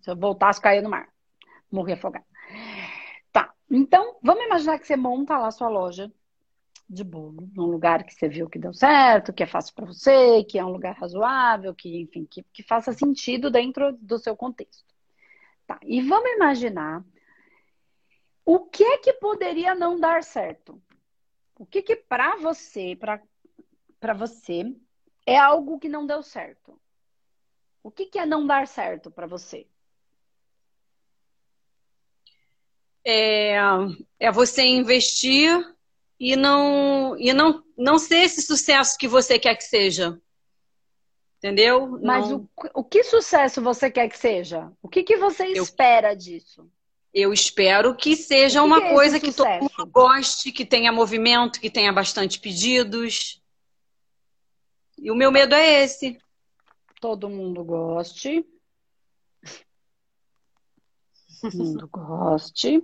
Se 0.00 0.10
eu 0.10 0.16
voltasse, 0.16 0.60
caía 0.60 0.82
no 0.82 0.90
mar. 0.90 1.08
Morri 1.70 1.92
afogado. 1.92 2.24
Tá. 3.32 3.52
Então, 3.70 4.18
vamos 4.22 4.44
imaginar 4.44 4.78
que 4.78 4.86
você 4.86 4.96
monta 4.96 5.38
lá 5.38 5.50
sua 5.50 5.68
loja 5.68 6.10
de 6.88 7.04
bolo, 7.04 7.48
num 7.54 7.66
lugar 7.66 8.02
que 8.02 8.14
você 8.14 8.28
viu 8.28 8.48
que 8.48 8.58
deu 8.58 8.72
certo, 8.72 9.32
que 9.32 9.42
é 9.42 9.46
fácil 9.46 9.74
para 9.74 9.84
você, 9.84 10.42
que 10.44 10.58
é 10.58 10.64
um 10.64 10.70
lugar 10.70 10.96
razoável, 10.96 11.74
que, 11.74 12.00
enfim, 12.00 12.24
que, 12.24 12.42
que 12.52 12.62
faça 12.62 12.92
sentido 12.94 13.50
dentro 13.50 13.92
do 13.92 14.18
seu 14.18 14.34
contexto. 14.34 14.88
Tá. 15.66 15.78
E 15.84 16.00
vamos 16.00 16.30
imaginar 16.30 17.04
o 18.44 18.60
que 18.60 18.82
é 18.82 18.98
que 18.98 19.12
poderia 19.12 19.74
não 19.74 20.00
dar 20.00 20.22
certo? 20.22 20.80
O 21.58 21.66
que 21.66 21.82
que 21.82 21.94
para 21.94 22.36
você, 22.36 22.96
para 22.96 23.20
para 24.00 24.14
você 24.14 24.74
é 25.26 25.36
algo 25.36 25.78
que 25.78 25.88
não 25.88 26.06
deu 26.06 26.22
certo? 26.22 26.78
O 27.82 27.90
que, 27.90 28.06
que 28.06 28.18
é 28.18 28.26
não 28.26 28.46
dar 28.46 28.66
certo 28.66 29.10
para 29.10 29.26
você? 29.26 29.66
É, 33.04 33.56
é 34.18 34.30
você 34.30 34.62
investir 34.62 35.64
e 36.20 36.36
não 36.36 37.16
e 37.16 37.32
não 37.32 37.62
não 37.76 37.98
ser 37.98 38.18
esse 38.18 38.42
sucesso 38.42 38.98
que 38.98 39.08
você 39.08 39.38
quer 39.38 39.54
que 39.54 39.64
seja. 39.64 40.20
Entendeu? 41.38 41.98
Mas 42.02 42.28
não... 42.28 42.48
o, 42.74 42.80
o 42.80 42.84
que 42.84 43.04
sucesso 43.04 43.62
você 43.62 43.90
quer 43.90 44.08
que 44.08 44.18
seja? 44.18 44.72
O 44.82 44.88
que, 44.88 45.04
que 45.04 45.16
você 45.16 45.44
eu, 45.44 45.62
espera 45.62 46.14
disso? 46.14 46.68
Eu 47.14 47.32
espero 47.32 47.94
que 47.94 48.16
seja 48.16 48.60
que 48.60 48.66
uma 48.66 48.80
que 48.80 48.86
é 48.88 48.92
coisa 48.92 49.20
que 49.20 49.32
todo 49.32 49.48
mundo 49.48 49.86
goste, 49.86 50.50
que 50.50 50.66
tenha 50.66 50.92
movimento, 50.92 51.60
que 51.60 51.70
tenha 51.70 51.92
bastante 51.92 52.40
pedidos. 52.40 53.40
E 55.00 55.10
o 55.10 55.14
meu 55.14 55.30
medo 55.30 55.54
é 55.54 55.84
esse. 55.84 56.18
Todo 57.00 57.28
mundo 57.28 57.64
goste. 57.64 58.44
Todo 61.40 61.56
mundo 61.56 61.88
goste. 61.88 62.82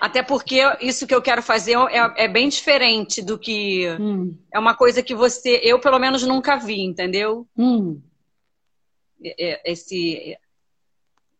Até 0.00 0.22
porque 0.22 0.60
isso 0.80 1.06
que 1.06 1.14
eu 1.14 1.20
quero 1.20 1.42
fazer 1.42 1.76
é, 1.76 2.24
é 2.24 2.28
bem 2.28 2.48
diferente 2.48 3.20
do 3.20 3.38
que. 3.38 3.88
Hum. 3.98 4.36
É 4.52 4.58
uma 4.58 4.74
coisa 4.74 5.02
que 5.02 5.14
você. 5.14 5.60
Eu, 5.62 5.80
pelo 5.80 5.98
menos, 5.98 6.22
nunca 6.22 6.56
vi, 6.56 6.82
entendeu? 6.82 7.48
Hum. 7.56 8.00
Esse, 9.20 10.38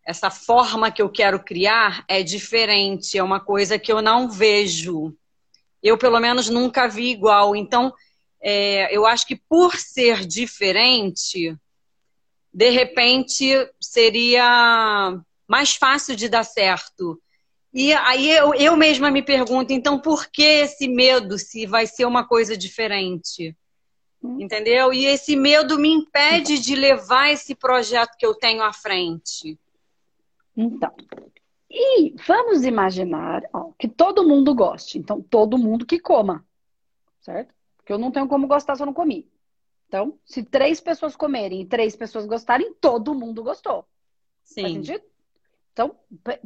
essa 0.05 0.31
forma 0.31 0.91
que 0.91 1.01
eu 1.01 1.09
quero 1.09 1.39
criar 1.45 2.05
é 2.09 2.23
diferente. 2.23 3.17
É 3.17 3.23
uma 3.23 3.39
coisa 3.39 3.79
que 3.79 3.93
eu 3.93 4.03
não 4.03 4.29
vejo. 4.29 5.15
Eu, 5.81 5.97
pelo 5.97 6.19
menos, 6.19 6.49
nunca 6.49 6.89
vi 6.89 7.11
igual. 7.11 7.55
Então, 7.55 7.95
é, 8.40 8.95
eu 8.95 9.07
acho 9.07 9.26
que 9.26 9.37
por 9.37 9.76
ser 9.76 10.26
diferente, 10.26 11.57
de 12.52 12.71
repente 12.71 13.47
seria 13.80 15.21
mais 15.47 15.75
fácil 15.75 16.14
de 16.14 16.28
dar 16.28 16.45
certo. 16.45 17.21
E 17.73 17.92
aí 17.92 18.30
eu, 18.30 18.54
eu 18.54 18.76
mesma 18.76 19.11
me 19.11 19.23
pergunto, 19.23 19.73
então 19.73 20.00
por 20.00 20.26
que 20.28 20.42
esse 20.42 20.88
medo 20.88 21.38
se 21.38 21.66
vai 21.66 21.87
ser 21.87 22.04
uma 22.07 22.26
coisa 22.26 22.57
diferente? 22.57 23.57
Entendeu? 24.23 24.92
E 24.92 25.07
esse 25.07 25.37
medo 25.37 25.78
me 25.78 25.88
impede 25.90 26.59
de 26.59 26.75
levar 26.75 27.30
esse 27.30 27.54
projeto 27.54 28.16
que 28.18 28.26
eu 28.26 28.35
tenho 28.35 28.62
à 28.62 28.73
frente. 28.73 29.59
Então, 30.57 30.92
e 31.71 32.14
vamos 32.26 32.64
imaginar 32.64 33.42
ó, 33.52 33.71
que 33.78 33.87
todo 33.87 34.26
mundo 34.26 34.54
goste. 34.54 34.99
Então, 34.99 35.23
todo 35.23 35.59
mundo 35.59 35.87
que 35.87 36.00
coma, 36.00 36.45
certo? 37.21 37.54
Porque 37.88 37.95
eu 37.95 37.99
não 37.99 38.11
tenho 38.11 38.28
como 38.28 38.47
gostar 38.47 38.76
se 38.76 38.83
eu 38.83 38.87
não 38.87 38.92
comi. 38.92 39.26
Então, 39.87 40.18
se 40.23 40.42
três 40.42 40.78
pessoas 40.78 41.16
comerem 41.16 41.62
e 41.62 41.66
três 41.66 41.97
pessoas 41.97 42.26
gostarem, 42.26 42.75
todo 42.75 43.14
mundo 43.14 43.42
gostou. 43.42 43.87
Sim. 44.45 44.61
Faz 44.61 44.73
sentido? 44.75 45.04
Então, 45.73 45.97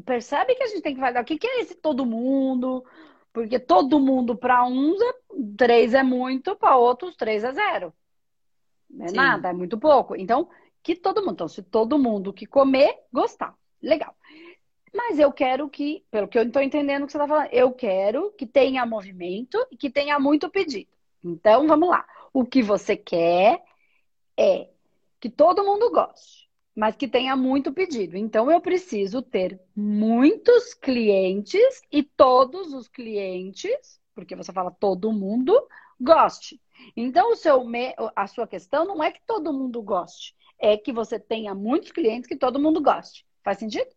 percebe 0.04 0.54
que 0.54 0.62
a 0.62 0.68
gente 0.68 0.82
tem 0.82 0.94
que 0.94 1.00
falar 1.00 1.20
o 1.20 1.24
que, 1.24 1.36
que 1.36 1.46
é 1.48 1.60
esse 1.60 1.74
todo 1.74 2.06
mundo? 2.06 2.84
Porque 3.32 3.58
todo 3.58 3.98
mundo, 3.98 4.36
para 4.36 4.64
uns, 4.66 5.00
é, 5.02 5.14
três 5.56 5.94
é 5.94 6.04
muito, 6.04 6.54
para 6.54 6.76
outros, 6.76 7.16
três 7.16 7.42
é 7.42 7.50
zero. 7.50 7.92
Não 8.88 9.06
é 9.06 9.08
Sim. 9.08 9.16
nada, 9.16 9.48
é 9.48 9.52
muito 9.52 9.76
pouco. 9.76 10.14
Então, 10.14 10.48
que 10.80 10.94
todo 10.94 11.22
mundo, 11.22 11.32
então, 11.32 11.48
se 11.48 11.60
todo 11.60 11.98
mundo 11.98 12.32
que 12.32 12.46
comer, 12.46 12.96
gostar. 13.12 13.52
Legal. 13.82 14.14
Mas 14.94 15.18
eu 15.18 15.32
quero 15.32 15.68
que, 15.68 16.04
pelo 16.08 16.28
que 16.28 16.38
eu 16.38 16.44
estou 16.44 16.62
entendendo 16.62 17.04
que 17.04 17.10
você 17.10 17.18
está 17.18 17.26
falando, 17.26 17.48
eu 17.50 17.72
quero 17.72 18.30
que 18.38 18.46
tenha 18.46 18.86
movimento 18.86 19.58
e 19.72 19.76
que 19.76 19.90
tenha 19.90 20.20
muito 20.20 20.48
pedido. 20.48 20.92
Então, 21.24 21.66
vamos 21.66 21.88
lá. 21.88 22.06
O 22.32 22.44
que 22.44 22.62
você 22.62 22.96
quer 22.96 23.62
é 24.36 24.68
que 25.20 25.30
todo 25.30 25.64
mundo 25.64 25.90
goste, 25.90 26.48
mas 26.74 26.96
que 26.96 27.06
tenha 27.06 27.36
muito 27.36 27.72
pedido. 27.72 28.16
Então, 28.16 28.50
eu 28.50 28.60
preciso 28.60 29.22
ter 29.22 29.60
muitos 29.76 30.74
clientes 30.74 31.82
e 31.92 32.02
todos 32.02 32.72
os 32.72 32.88
clientes, 32.88 34.00
porque 34.14 34.34
você 34.34 34.52
fala 34.52 34.70
todo 34.70 35.12
mundo, 35.12 35.68
goste. 36.00 36.60
Então, 36.96 37.32
o 37.32 37.36
seu, 37.36 37.64
a 38.16 38.26
sua 38.26 38.46
questão 38.46 38.84
não 38.84 39.02
é 39.02 39.12
que 39.12 39.20
todo 39.26 39.52
mundo 39.52 39.80
goste, 39.82 40.34
é 40.58 40.76
que 40.76 40.92
você 40.92 41.18
tenha 41.18 41.54
muitos 41.54 41.92
clientes 41.92 42.26
que 42.26 42.36
todo 42.36 42.58
mundo 42.58 42.82
goste. 42.82 43.24
Faz 43.44 43.58
sentido? 43.58 43.90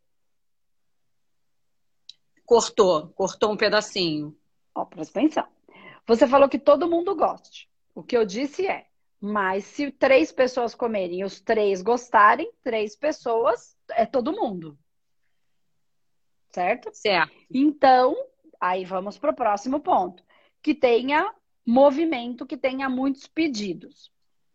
Cortou, 2.46 3.08
cortou 3.10 3.52
um 3.52 3.58
pedacinho. 3.58 4.38
Ó, 4.76 4.86
presta 4.86 5.20
atenção. 5.20 5.55
Você 6.08 6.28
falou 6.28 6.48
que 6.48 6.60
todo 6.60 6.90
mundo 6.90 7.16
goste. 7.16 7.70
O 7.94 8.04
que 8.04 8.16
eu 8.16 8.26
disse 8.26 8.68
é, 8.68 8.86
mas 9.20 9.64
se 9.64 9.92
três 9.92 10.32
pessoas 10.32 10.76
comerem 10.76 11.22
e 11.22 11.24
os 11.24 11.40
três 11.40 11.82
gostarem, 11.82 12.52
três 12.62 12.96
pessoas 12.96 13.76
é 13.92 14.06
todo 14.06 14.34
mundo. 14.34 14.78
Certo? 16.52 16.90
Certo. 16.94 17.34
Então, 17.52 18.16
aí 18.60 18.86
vamos 18.86 19.18
para 19.18 19.32
o 19.32 19.36
próximo 19.36 19.80
ponto. 19.80 20.24
Que 20.62 20.74
tenha 20.74 21.34
movimento, 21.66 22.46
que 22.46 22.56
tenha 22.56 22.88
muitos 22.88 23.28
pedidos. 23.28 24.12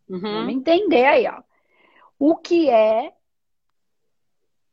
Uhum. 0.07 0.19
Vamos 0.19 0.53
entender 0.53 1.05
aí, 1.05 1.27
ó. 1.27 1.43
O 2.17 2.37
que 2.37 2.69
é. 2.69 3.13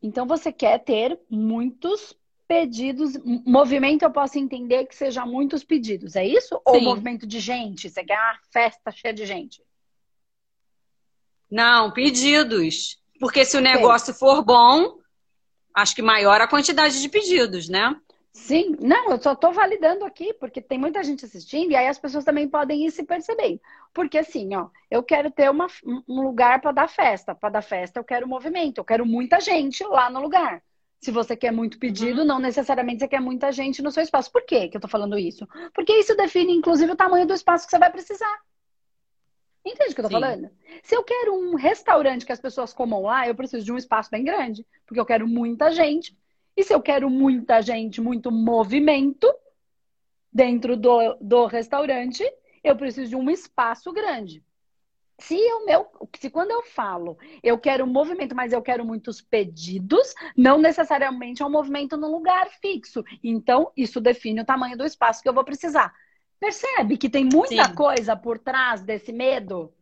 Então, 0.01 0.27
você 0.27 0.53
quer 0.53 0.79
ter 0.79 1.19
muitos 1.29 2.17
pedidos. 2.49 3.13
Movimento 3.45 4.03
eu 4.03 4.11
posso 4.11 4.39
entender 4.39 4.87
que 4.87 4.97
seja 4.97 5.27
muitos 5.27 5.63
pedidos, 5.63 6.17
é 6.17 6.27
isso? 6.27 6.57
Sim. 6.57 6.63
Ou 6.65 6.81
movimento 6.81 7.27
de 7.27 7.39
gente? 7.39 7.91
Você 7.91 8.03
quer 8.03 8.19
uma 8.19 8.39
festa 8.51 8.91
cheia 8.91 9.13
de 9.13 9.27
gente? 9.27 9.63
Não, 11.51 11.93
pedidos. 11.93 12.99
Porque 13.21 13.45
se 13.45 13.57
o 13.57 13.61
negócio 13.61 14.15
for 14.15 14.43
bom, 14.43 14.99
acho 15.75 15.95
que 15.95 16.03
maior 16.03 16.41
a 16.41 16.49
quantidade 16.49 17.01
de 17.01 17.09
pedidos, 17.09 17.69
né? 17.69 17.95
Sim, 18.33 18.77
não, 18.81 19.11
eu 19.11 19.21
só 19.21 19.33
estou 19.33 19.53
validando 19.53 20.05
aqui, 20.05 20.33
porque 20.35 20.61
tem 20.61 20.79
muita 20.79 21.03
gente 21.03 21.25
assistindo, 21.25 21.73
e 21.73 21.77
aí 21.77 21.89
as 21.89 21.99
pessoas 21.99 22.25
também 22.25 22.49
podem 22.49 22.87
ir 22.87 22.91
se 22.93 23.03
percebendo. 23.03 23.61
Porque 23.93 24.17
assim, 24.17 24.55
ó, 24.55 24.69
eu 24.91 25.03
quero 25.03 25.31
ter 25.31 25.51
uma, 25.51 25.67
um 25.85 26.23
lugar 26.23 26.61
para 26.61 26.71
dar 26.71 26.89
festa. 26.89 27.35
Para 27.35 27.49
dar 27.49 27.63
festa, 27.63 27.99
eu 27.99 28.05
quero 28.05 28.29
movimento, 28.29 28.79
eu 28.79 28.85
quero 28.85 29.05
muita 29.05 29.41
gente 29.41 29.83
lá 29.85 30.09
no 30.09 30.21
lugar. 30.21 30.63
Se 31.01 31.11
você 31.11 31.37
quer 31.37 31.53
muito 31.53 31.79
pedido, 31.79 32.21
uhum. 32.21 32.27
não 32.27 32.39
necessariamente 32.39 33.01
você 33.01 33.09
quer 33.09 33.21
muita 33.21 33.53
gente 33.53 33.81
no 33.81 33.91
seu 33.91 34.03
espaço. 34.03 34.33
Por 34.33 34.45
quê 34.45 34.69
que 34.69 34.77
eu 34.77 34.81
tô 34.81 34.89
falando 34.89 35.17
isso? 35.19 35.47
Porque 35.73 35.93
isso 35.93 36.17
define, 36.17 36.53
inclusive, 36.53 36.93
o 36.93 36.97
tamanho 36.97 37.27
do 37.27 37.35
espaço 37.35 37.67
que 37.67 37.71
você 37.71 37.79
vai 37.79 37.91
precisar. 37.91 38.41
Entende 39.65 39.93
o 39.93 39.95
que 39.95 40.01
eu 40.01 40.05
tô 40.05 40.09
Sim. 40.09 40.21
falando? 40.21 40.51
Se 40.83 40.97
eu 40.97 41.05
quero 41.05 41.35
um 41.35 41.55
restaurante 41.55 42.27
que 42.27 42.33
as 42.33 42.41
pessoas 42.41 42.73
comam 42.73 43.03
lá, 43.03 43.29
eu 43.29 43.35
preciso 43.35 43.65
de 43.65 43.73
um 43.73 43.77
espaço 43.77 44.11
bem 44.11 44.25
grande. 44.25 44.67
Porque 44.87 44.99
eu 44.99 45.07
quero 45.07 45.29
muita 45.29 45.71
gente. 45.71 46.17
E 46.57 46.65
se 46.65 46.75
eu 46.75 46.83
quero 46.83 47.09
muita 47.09 47.63
gente, 47.63 48.01
muito 48.01 48.33
movimento 48.33 49.33
dentro 50.33 50.77
do, 50.77 51.15
do 51.21 51.47
restaurante, 51.47 52.25
eu 52.65 52.77
preciso 52.77 53.11
de 53.11 53.17
um 53.17 53.31
espaço 53.31 53.93
grande. 53.93 54.43
Se 55.21 55.35
o 55.35 55.65
meu, 55.65 55.87
se 56.17 56.31
quando 56.31 56.53
eu 56.53 56.63
falo, 56.63 57.19
eu 57.43 57.59
quero 57.59 57.85
um 57.85 57.89
movimento, 57.89 58.37
mas 58.37 58.53
eu 58.53 58.63
quero 58.63 58.85
muitos 58.85 59.21
pedidos, 59.21 60.15
não 60.37 60.59
necessariamente 60.59 61.43
é 61.43 61.47
um 61.47 61.51
movimento 61.51 61.97
num 61.97 62.13
lugar 62.13 62.49
fixo. 62.61 63.03
Então, 63.23 63.73
isso 63.77 64.01
define 64.01 64.41
o 64.41 64.45
tamanho 64.45 64.79
do 64.79 64.85
espaço 64.85 65.21
que 65.21 65.29
eu 65.29 65.35
vou 65.35 65.45
precisar. 65.45 65.93
Percebe 66.39 66.97
que 66.97 67.11
tem 67.11 67.25
muita 67.25 67.67
Sim. 67.67 67.75
coisa 67.75 68.17
por 68.17 68.39
trás 68.39 68.81
desse 68.81 69.13
medo 69.13 69.75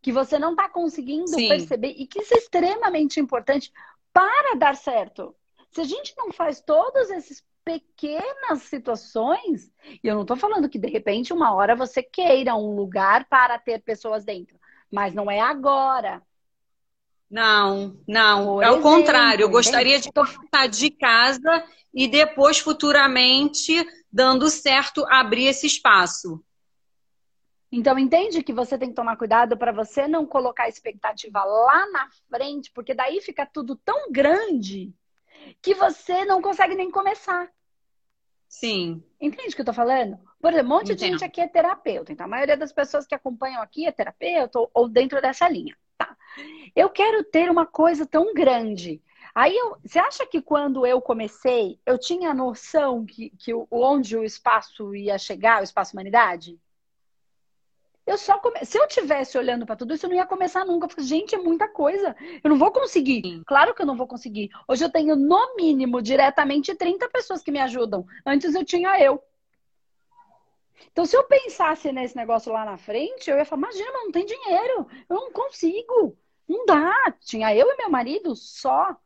que 0.00 0.10
você 0.10 0.38
não 0.38 0.52
está 0.52 0.66
conseguindo 0.66 1.26
Sim. 1.26 1.48
perceber 1.48 1.94
e 1.98 2.06
que 2.06 2.22
isso 2.22 2.32
é 2.32 2.38
extremamente 2.38 3.20
importante 3.20 3.70
para 4.14 4.56
dar 4.56 4.74
certo. 4.74 5.36
Se 5.72 5.82
a 5.82 5.84
gente 5.84 6.14
não 6.16 6.32
faz 6.32 6.58
todos 6.62 7.10
esses 7.10 7.44
pequenas 7.62 8.62
situações, 8.62 9.70
e 10.02 10.08
eu 10.08 10.14
não 10.14 10.22
estou 10.22 10.38
falando 10.38 10.70
que 10.70 10.78
de 10.78 10.88
repente 10.88 11.34
uma 11.34 11.54
hora 11.54 11.76
você 11.76 12.02
queira 12.02 12.56
um 12.56 12.74
lugar 12.74 13.26
para 13.28 13.58
ter 13.58 13.82
pessoas 13.82 14.24
dentro 14.24 14.58
mas 14.90 15.14
não 15.14 15.30
é 15.30 15.40
agora. 15.40 16.22
Não, 17.30 17.96
não. 18.08 18.46
Por 18.46 18.64
é 18.64 18.70
o 18.70 18.80
contrário. 18.80 19.44
Eu 19.44 19.50
gostaria 19.50 20.00
de 20.00 20.10
cortar 20.10 20.66
de 20.66 20.90
casa 20.90 21.64
e 21.94 22.08
depois, 22.08 22.58
futuramente, 22.58 23.86
dando 24.12 24.48
certo, 24.50 25.06
abrir 25.08 25.46
esse 25.46 25.66
espaço. 25.66 26.42
Então, 27.72 27.96
entende 27.96 28.42
que 28.42 28.52
você 28.52 28.76
tem 28.76 28.88
que 28.88 28.96
tomar 28.96 29.16
cuidado 29.16 29.56
para 29.56 29.70
você 29.70 30.08
não 30.08 30.26
colocar 30.26 30.64
a 30.64 30.68
expectativa 30.68 31.44
lá 31.44 31.88
na 31.92 32.08
frente, 32.28 32.70
porque 32.72 32.92
daí 32.92 33.20
fica 33.20 33.46
tudo 33.46 33.76
tão 33.76 34.10
grande 34.10 34.92
que 35.62 35.72
você 35.74 36.24
não 36.24 36.42
consegue 36.42 36.74
nem 36.74 36.90
começar. 36.90 37.48
Sim. 38.48 39.04
Entende 39.20 39.52
o 39.52 39.54
que 39.54 39.60
eu 39.60 39.66
tô 39.66 39.72
falando? 39.72 40.18
Por 40.40 40.52
exemplo, 40.52 40.72
um 40.72 40.76
monte 40.76 40.92
Entendo. 40.92 40.98
de 40.98 41.06
gente 41.06 41.24
aqui 41.24 41.40
é 41.40 41.46
terapeuta. 41.46 42.12
Então, 42.12 42.24
a 42.24 42.28
maioria 42.28 42.56
das 42.56 42.72
pessoas 42.72 43.06
que 43.06 43.14
acompanham 43.14 43.60
aqui 43.60 43.86
é 43.86 43.92
terapeuta 43.92 44.58
ou, 44.58 44.70
ou 44.72 44.88
dentro 44.88 45.20
dessa 45.20 45.48
linha. 45.48 45.76
Tá. 45.98 46.16
Eu 46.74 46.88
quero 46.88 47.22
ter 47.24 47.50
uma 47.50 47.66
coisa 47.66 48.06
tão 48.06 48.32
grande. 48.32 49.02
Aí, 49.34 49.56
eu, 49.56 49.76
você 49.84 49.98
acha 49.98 50.26
que 50.26 50.40
quando 50.40 50.86
eu 50.86 51.00
comecei, 51.00 51.78
eu 51.84 51.98
tinha 51.98 52.32
noção 52.32 53.04
que, 53.04 53.30
que 53.38 53.52
onde 53.70 54.16
o 54.16 54.24
espaço 54.24 54.94
ia 54.94 55.18
chegar, 55.18 55.60
o 55.60 55.64
espaço 55.64 55.92
humanidade? 55.92 56.58
Eu 58.06 58.16
só 58.16 58.38
come... 58.38 58.64
Se 58.64 58.78
eu 58.78 58.88
tivesse 58.88 59.38
olhando 59.38 59.66
para 59.66 59.76
tudo 59.76 59.94
isso, 59.94 60.06
eu 60.06 60.10
não 60.10 60.16
ia 60.16 60.26
começar 60.26 60.64
nunca. 60.64 60.86
Eu 60.86 60.90
falei, 60.90 61.06
gente, 61.06 61.34
é 61.34 61.38
muita 61.38 61.68
coisa. 61.68 62.16
Eu 62.42 62.50
não 62.50 62.58
vou 62.58 62.72
conseguir. 62.72 63.20
Sim. 63.22 63.42
Claro 63.46 63.74
que 63.74 63.82
eu 63.82 63.86
não 63.86 63.96
vou 63.96 64.06
conseguir. 64.06 64.50
Hoje 64.66 64.84
eu 64.84 64.90
tenho, 64.90 65.14
no 65.14 65.54
mínimo, 65.54 66.02
diretamente 66.02 66.74
30 66.74 67.08
pessoas 67.10 67.42
que 67.42 67.52
me 67.52 67.60
ajudam. 67.60 68.04
Antes 68.26 68.54
eu 68.54 68.64
tinha 68.64 68.98
eu. 69.00 69.22
Então, 70.90 71.04
se 71.04 71.16
eu 71.16 71.24
pensasse 71.24 71.92
nesse 71.92 72.16
negócio 72.16 72.52
lá 72.52 72.64
na 72.64 72.76
frente, 72.76 73.30
eu 73.30 73.36
ia 73.36 73.44
falar, 73.44 73.62
imagina, 73.62 73.92
não 73.92 74.10
tem 74.10 74.24
dinheiro. 74.24 74.86
Eu 75.08 75.16
não 75.16 75.32
consigo. 75.32 76.16
Não 76.48 76.64
dá. 76.66 76.92
Tinha 77.20 77.54
eu 77.54 77.66
e 77.66 77.76
meu 77.76 77.90
marido 77.90 78.34
só. 78.34 78.96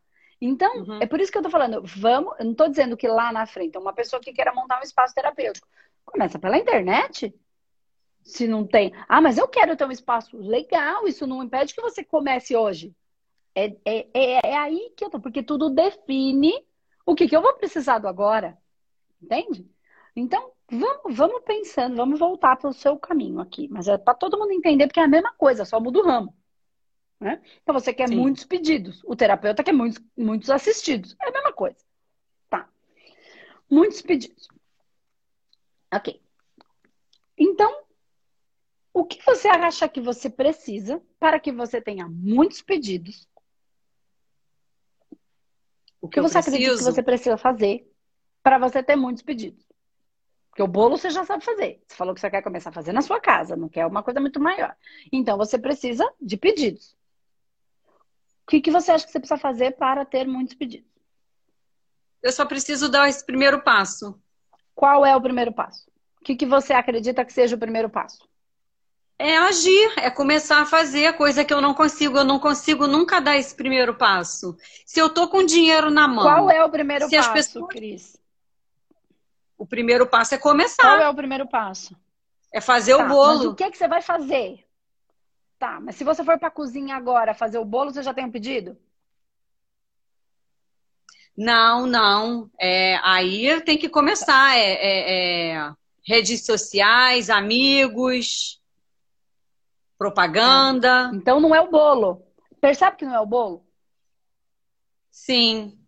Então, 0.41 0.77
uhum. 0.77 0.99
é 1.01 1.07
por 1.07 1.21
isso 1.21 1.33
que 1.33 1.39
eu 1.39 1.43
tô 1.43 1.51
falando, 1.51 1.83
vamos, 1.85 2.35
eu 2.39 2.45
não 2.45 2.55
tô 2.55 2.69
dizendo 2.69 2.97
que 2.97 3.09
lá 3.09 3.33
na 3.33 3.47
frente, 3.47 3.79
uma 3.79 3.93
pessoa 3.93 4.21
que 4.21 4.33
queira 4.33 4.53
montar 4.53 4.79
um 4.79 4.83
espaço 4.83 5.15
terapêutico, 5.15 5.67
começa 6.05 6.39
pela 6.39 6.59
internet, 6.59 7.35
se 8.23 8.47
não 8.47 8.67
tem. 8.67 8.93
Ah, 9.09 9.21
mas 9.21 9.39
eu 9.39 9.49
quero 9.49 9.77
ter 9.77 9.87
um 9.87 9.91
espaço 9.91 10.37
legal, 10.37 11.07
isso 11.07 11.27
não 11.27 11.43
impede 11.43 11.75
que 11.75 11.81
você 11.81 12.05
comece 12.05 12.57
hoje. 12.57 12.95
É, 13.55 13.67
é, 13.85 14.09
é, 14.13 14.51
é 14.51 14.57
aí 14.57 14.93
que 14.97 15.05
eu 15.05 15.11
tô, 15.11 15.21
porque 15.21 15.43
tudo 15.43 15.71
define 15.71 16.53
o 17.07 17.15
que, 17.15 17.29
que 17.29 17.37
eu 17.37 17.43
vou 17.43 17.55
precisar 17.55 17.99
do 17.99 18.09
agora. 18.09 18.59
Entende? 19.23 19.67
Então, 20.17 20.53
vamos, 20.71 21.17
vamos 21.17 21.43
pensando, 21.45 21.97
vamos 21.97 22.19
voltar 22.19 22.57
para 22.57 22.71
o 22.71 22.73
seu 22.73 22.97
caminho 22.99 23.41
aqui. 23.41 23.69
Mas 23.69 23.89
é 23.89 23.99
para 23.99 24.15
todo 24.15 24.39
mundo 24.39 24.53
entender, 24.53 24.87
porque 24.87 25.01
é 25.01 25.05
a 25.05 25.09
mesma 25.09 25.33
coisa, 25.35 25.65
só 25.65 25.81
muda 25.81 25.99
o 25.99 26.05
ramo. 26.05 26.37
Né? 27.21 27.43
Então, 27.63 27.73
você 27.73 27.93
quer 27.95 28.09
Sim. 28.09 28.17
muitos 28.17 28.45
pedidos, 28.45 29.03
o 29.05 29.17
terapeuta 29.17 29.63
quer 29.63 29.73
muitos, 29.73 30.03
muitos 30.17 30.51
assistidos. 30.51 31.17
É 31.21 31.29
a 31.29 31.33
mesma 31.33 31.53
coisa. 31.53 31.79
Tá. 32.51 32.69
Muitos 33.71 34.03
pedidos. 34.03 34.49
Ok. 35.93 36.21
Então, 37.39 37.85
o 38.93 39.05
que 39.05 39.25
você 39.25 39.49
acha 39.49 39.89
que 39.89 40.01
você 40.01 40.29
precisa 40.29 41.03
para 41.19 41.41
que 41.41 41.51
você 41.51 41.81
tenha 41.81 42.09
muitos 42.09 42.63
pedidos? 42.63 43.29
O 46.01 46.09
que, 46.09 46.15
que 46.15 46.21
você 46.21 46.35
preciso? 46.35 46.57
acredita 46.57 46.79
que 46.79 46.85
você 46.85 47.03
precisa 47.03 47.37
fazer 47.39 47.91
para 48.43 48.59
você 48.59 48.83
ter 48.83 48.95
muitos 48.95 49.23
pedidos? 49.23 49.67
Porque 50.55 50.63
o 50.63 50.69
bolo 50.69 50.97
você 50.97 51.11
já 51.11 51.25
sabe 51.25 51.45
fazer. 51.45 51.83
Você 51.85 51.97
falou 51.97 52.15
que 52.15 52.21
você 52.21 52.31
quer 52.31 52.41
começar 52.41 52.71
a 52.71 52.73
fazer 52.73 52.93
na 52.93 53.03
sua 53.03 53.19
casa, 53.19 53.57
não 53.57 53.69
quer 53.69 53.85
uma 53.87 54.05
coisa 54.05 54.21
muito 54.21 54.39
maior. 54.39 54.73
Então 55.11 55.37
você 55.37 55.59
precisa 55.59 56.09
de 56.23 56.37
pedidos. 56.37 56.97
O 58.47 58.51
que, 58.51 58.61
que 58.61 58.71
você 58.71 58.93
acha 58.93 59.05
que 59.05 59.11
você 59.11 59.19
precisa 59.19 59.37
fazer 59.37 59.73
para 59.73 60.05
ter 60.05 60.29
muitos 60.29 60.55
pedidos? 60.55 60.89
Eu 62.23 62.31
só 62.31 62.47
preciso 62.47 62.89
dar 62.89 63.09
esse 63.09 63.27
primeiro 63.27 63.65
passo. 63.65 64.17
Qual 64.77 65.05
é 65.05 65.17
o 65.17 65.21
primeiro 65.21 65.53
passo? 65.53 65.91
O 66.21 66.25
que, 66.25 66.37
que 66.37 66.47
você 66.47 66.73
acredita 66.73 67.25
que 67.25 67.33
seja 67.33 67.57
o 67.57 67.59
primeiro 67.59 67.91
passo? 67.91 68.25
É 69.19 69.37
agir, 69.37 69.93
é 69.97 70.09
começar 70.09 70.63
a 70.63 70.67
fazer 70.67 71.07
a 71.07 71.13
coisa 71.13 71.45
que 71.45 71.53
eu 71.53 71.61
não 71.61 71.75
consigo. 71.75 72.19
Eu 72.19 72.25
não 72.25 72.39
consigo 72.39 72.87
nunca 72.87 73.21
dar 73.21 73.37
esse 73.37 73.57
primeiro 73.57 73.97
passo. 73.97 74.57
Se 74.87 75.01
eu 75.01 75.13
tô 75.13 75.27
com 75.27 75.45
dinheiro 75.45 75.91
na 75.91 76.07
mão. 76.07 76.23
Qual 76.23 76.49
é 76.49 76.65
o 76.65 76.71
primeiro 76.71 77.11
passo, 77.11 77.33
pessoas... 77.33 77.67
Cris? 77.71 78.24
O 79.57 79.67
primeiro 79.67 80.07
passo 80.07 80.35
é 80.35 80.39
começar. 80.39 80.83
Qual 80.83 81.01
é 81.01 81.09
o 81.09 81.15
primeiro 81.15 81.47
passo? 81.49 81.97
É 82.53 82.61
fazer 82.61 82.97
tá, 82.97 83.05
o 83.05 83.09
bolo. 83.09 83.39
Mas 83.39 83.47
o 83.47 83.55
que, 83.55 83.65
é 83.65 83.71
que 83.71 83.79
você 83.79 83.89
vai 83.89 84.03
fazer? 84.03 84.67
Tá, 85.59 85.81
mas 85.81 85.97
se 85.97 86.05
você 86.05 86.25
for 86.25 86.39
para 86.39 86.49
a 86.49 86.53
cozinha 86.53 86.97
agora 86.97 87.35
fazer 87.35 87.59
o 87.59 87.65
bolo, 87.65 87.93
você 87.93 88.03
já 88.03 88.13
tem 88.13 88.25
um 88.25 88.31
pedido? 88.31 88.77
Não, 91.37 91.87
não. 91.87 92.51
É, 92.59 92.99
aí 93.03 93.61
tem 93.63 93.77
que 93.77 93.89
começar. 93.89 94.57
É, 94.57 94.73
é, 94.73 95.51
é 95.51 95.73
redes 96.07 96.45
sociais, 96.45 97.31
amigos, 97.31 98.61
propaganda. 99.97 101.11
Então 101.15 101.41
não 101.41 101.55
é 101.55 101.61
o 101.61 101.71
bolo. 101.71 102.23
Percebe 102.61 102.97
que 102.99 103.05
não 103.05 103.15
é 103.15 103.21
o 103.21 103.27
bolo? 103.27 103.67
Sim. 105.11 105.79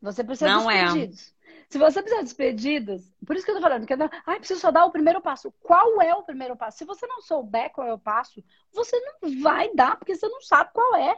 Você 0.00 0.22
precisa 0.22 0.50
não 0.50 0.64
dos 0.64 0.72
é. 0.72 0.86
pedidos. 0.86 1.34
Se 1.68 1.78
você 1.78 2.00
precisar 2.00 2.22
dos 2.22 2.32
pedidos, 2.32 3.12
por 3.26 3.36
isso 3.36 3.44
que 3.44 3.50
eu 3.50 3.56
tô 3.56 3.60
falando, 3.60 3.86
que 3.86 3.92
eu, 3.92 3.98
ah, 4.02 4.36
preciso 4.36 4.60
só 4.60 4.70
dar 4.70 4.86
o 4.86 4.90
primeiro 4.90 5.20
passo. 5.20 5.52
Qual 5.60 6.00
é 6.00 6.14
o 6.14 6.22
primeiro 6.22 6.56
passo? 6.56 6.78
Se 6.78 6.84
você 6.84 7.06
não 7.06 7.20
souber 7.20 7.70
qual 7.72 7.86
é 7.86 7.92
o 7.92 7.98
passo, 7.98 8.42
você 8.72 8.98
não 9.00 9.42
vai 9.42 9.72
dar, 9.74 9.96
porque 9.98 10.14
você 10.14 10.26
não 10.28 10.40
sabe 10.40 10.70
qual 10.72 10.96
é. 10.96 11.14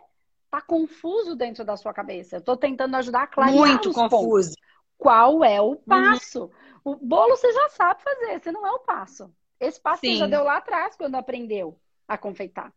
Tá 0.51 0.61
confuso 0.61 1.37
dentro 1.37 1.65
da 1.65 1.77
sua 1.77 1.95
cabeça. 1.95 2.37
Eu 2.37 2.41
tô 2.41 2.57
tentando 2.57 2.97
ajudar 2.97 3.23
a 3.23 3.27
clarear 3.29 3.57
Muito 3.57 3.93
confuso. 3.93 4.51
Pontos. 4.51 4.57
Qual 4.99 5.45
é 5.45 5.61
o 5.61 5.77
passo? 5.77 6.45
Uhum. 6.85 6.93
O 6.93 6.97
bolo 6.97 7.37
você 7.37 7.53
já 7.53 7.69
sabe 7.69 8.03
fazer, 8.03 8.41
você 8.41 8.51
não 8.51 8.67
é 8.67 8.73
o 8.73 8.81
passo. 8.81 9.33
Esse 9.61 9.81
passo 9.81 10.01
Sim. 10.01 10.15
você 10.15 10.19
já 10.19 10.27
deu 10.27 10.43
lá 10.43 10.57
atrás 10.57 10.97
quando 10.97 11.15
aprendeu 11.15 11.79
a 12.09 12.19
confeitar. 12.19 12.73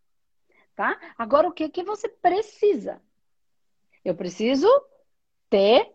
Tá? 0.76 1.00
Agora, 1.18 1.48
o 1.48 1.52
que, 1.52 1.70
que 1.70 1.84
você 1.84 2.08
precisa? 2.08 3.02
Eu 4.06 4.16
preciso 4.16 4.68
ter 5.50 5.92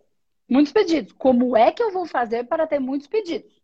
muitos 0.48 0.72
pedidos. 0.72 1.12
Como 1.18 1.56
é 1.56 1.70
que 1.70 1.82
eu 1.82 1.92
vou 1.92 2.06
fazer 2.06 2.44
para 2.44 2.66
ter 2.66 2.78
muitos 2.78 3.06
pedidos? 3.06 3.58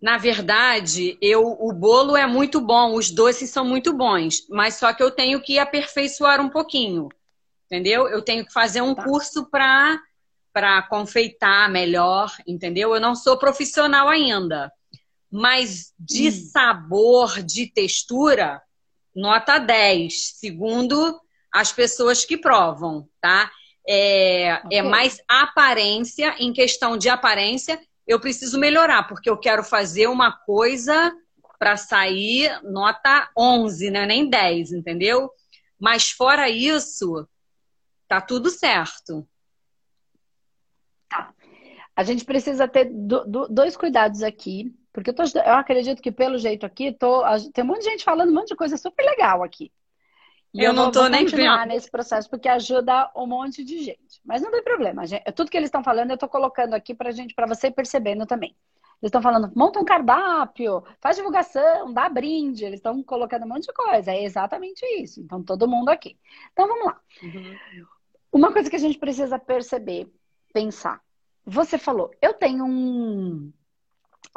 Na 0.00 0.16
verdade, 0.16 1.18
eu, 1.20 1.44
o 1.60 1.72
bolo 1.72 2.16
é 2.16 2.26
muito 2.26 2.60
bom, 2.60 2.94
os 2.94 3.10
doces 3.10 3.50
são 3.50 3.64
muito 3.64 3.92
bons, 3.92 4.46
mas 4.48 4.76
só 4.76 4.94
que 4.94 5.02
eu 5.02 5.10
tenho 5.10 5.42
que 5.42 5.58
aperfeiçoar 5.58 6.40
um 6.40 6.48
pouquinho, 6.48 7.08
entendeu? 7.66 8.08
Eu 8.08 8.22
tenho 8.22 8.46
que 8.46 8.52
fazer 8.52 8.80
um 8.80 8.94
tá. 8.94 9.04
curso 9.04 9.50
para 9.50 10.00
para 10.52 10.82
confeitar 10.82 11.70
melhor, 11.70 12.34
entendeu? 12.44 12.92
Eu 12.92 13.00
não 13.00 13.14
sou 13.14 13.38
profissional 13.38 14.08
ainda, 14.08 14.72
mas 15.30 15.92
de 15.96 16.26
hum. 16.26 16.32
sabor, 16.32 17.40
de 17.40 17.68
textura, 17.68 18.60
nota 19.14 19.58
10, 19.58 20.38
segundo 20.38 21.20
as 21.52 21.72
pessoas 21.72 22.24
que 22.24 22.36
provam, 22.36 23.08
tá? 23.20 23.48
É, 23.92 24.60
okay. 24.64 24.78
é 24.78 24.82
mais 24.82 25.20
aparência, 25.26 26.36
em 26.38 26.52
questão 26.52 26.96
de 26.96 27.08
aparência, 27.08 27.80
eu 28.06 28.20
preciso 28.20 28.56
melhorar, 28.56 29.02
porque 29.08 29.28
eu 29.28 29.36
quero 29.36 29.64
fazer 29.64 30.06
uma 30.06 30.30
coisa 30.30 31.12
para 31.58 31.76
sair 31.76 32.56
nota 32.62 33.28
11, 33.36 33.90
né? 33.90 34.06
nem 34.06 34.30
10, 34.30 34.72
entendeu? 34.72 35.28
Mas 35.76 36.10
fora 36.10 36.48
isso, 36.48 37.28
tá 38.06 38.20
tudo 38.20 38.48
certo. 38.48 39.26
Tá. 41.08 41.34
A 41.96 42.04
gente 42.04 42.24
precisa 42.24 42.68
ter 42.68 42.84
do, 42.84 43.24
do, 43.24 43.48
dois 43.48 43.76
cuidados 43.76 44.22
aqui, 44.22 44.72
porque 44.92 45.10
eu, 45.10 45.14
tô, 45.14 45.24
eu, 45.24 45.54
acredito 45.54 46.00
que 46.00 46.12
pelo 46.12 46.38
jeito 46.38 46.64
aqui, 46.64 46.92
tô, 46.92 47.24
tem 47.52 47.64
um 47.64 47.66
monte 47.66 47.80
de 47.80 47.90
gente 47.90 48.04
falando 48.04 48.30
um 48.30 48.34
monte 48.34 48.50
de 48.50 48.56
coisa 48.56 48.76
super 48.76 49.02
legal 49.04 49.42
aqui. 49.42 49.72
E 50.52 50.60
eu, 50.60 50.66
eu 50.66 50.72
não 50.72 50.90
tô 50.90 51.06
nem 51.08 51.24
continuar 51.24 51.66
nesse 51.66 51.90
processo 51.90 52.28
porque 52.28 52.48
ajuda 52.48 53.10
um 53.14 53.26
monte 53.26 53.64
de 53.64 53.84
gente. 53.84 54.20
Mas 54.24 54.42
não 54.42 54.50
tem 54.50 54.62
problema. 54.62 55.06
Gente, 55.06 55.22
tudo 55.32 55.50
que 55.50 55.56
eles 55.56 55.68
estão 55.68 55.82
falando 55.82 56.10
eu 56.10 56.14
estou 56.14 56.28
colocando 56.28 56.74
aqui 56.74 56.94
para 56.94 57.12
gente, 57.12 57.34
para 57.34 57.46
você 57.46 57.70
percebendo 57.70 58.26
também. 58.26 58.56
Eles 59.00 59.08
estão 59.08 59.22
falando, 59.22 59.50
monta 59.56 59.78
um 59.78 59.84
cardápio, 59.84 60.84
faz 61.00 61.16
divulgação, 61.16 61.92
dá 61.92 62.08
brinde. 62.08 62.64
Eles 62.64 62.80
estão 62.80 63.02
colocando 63.02 63.44
um 63.44 63.48
monte 63.48 63.66
de 63.66 63.72
coisa. 63.72 64.10
É 64.10 64.24
exatamente 64.24 64.84
isso. 65.00 65.20
Então 65.20 65.42
todo 65.42 65.68
mundo 65.68 65.88
aqui. 65.88 66.18
Então 66.52 66.66
vamos 66.66 66.84
lá. 66.84 67.00
Uhum. 67.22 67.56
Uma 68.32 68.52
coisa 68.52 68.68
que 68.68 68.76
a 68.76 68.80
gente 68.80 68.98
precisa 68.98 69.38
perceber, 69.38 70.08
pensar. 70.52 71.00
Você 71.46 71.78
falou, 71.78 72.10
eu 72.20 72.34
tenho 72.34 72.64
um 72.64 73.52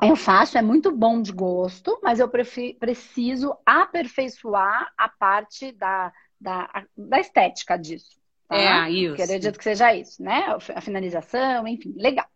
eu 0.02 0.16
faço, 0.16 0.58
é 0.58 0.62
muito 0.62 0.92
bom 0.92 1.22
de 1.22 1.32
gosto, 1.32 2.00
mas 2.02 2.20
eu 2.20 2.28
preciso 2.28 3.56
aperfeiçoar 3.66 4.92
a 4.98 5.08
parte 5.08 5.72
da, 5.72 6.12
da, 6.40 6.86
da 6.98 7.20
estética 7.20 7.78
disso. 7.78 8.20
Tá? 8.48 8.56
É, 8.56 8.90
isso. 8.90 9.16
Que 9.16 9.22
acredito 9.22 9.58
que 9.58 9.64
seja 9.64 9.94
isso, 9.94 10.22
né? 10.22 10.46
A 10.76 10.82
finalização, 10.82 11.68
enfim, 11.68 11.94
legal. 11.96 12.28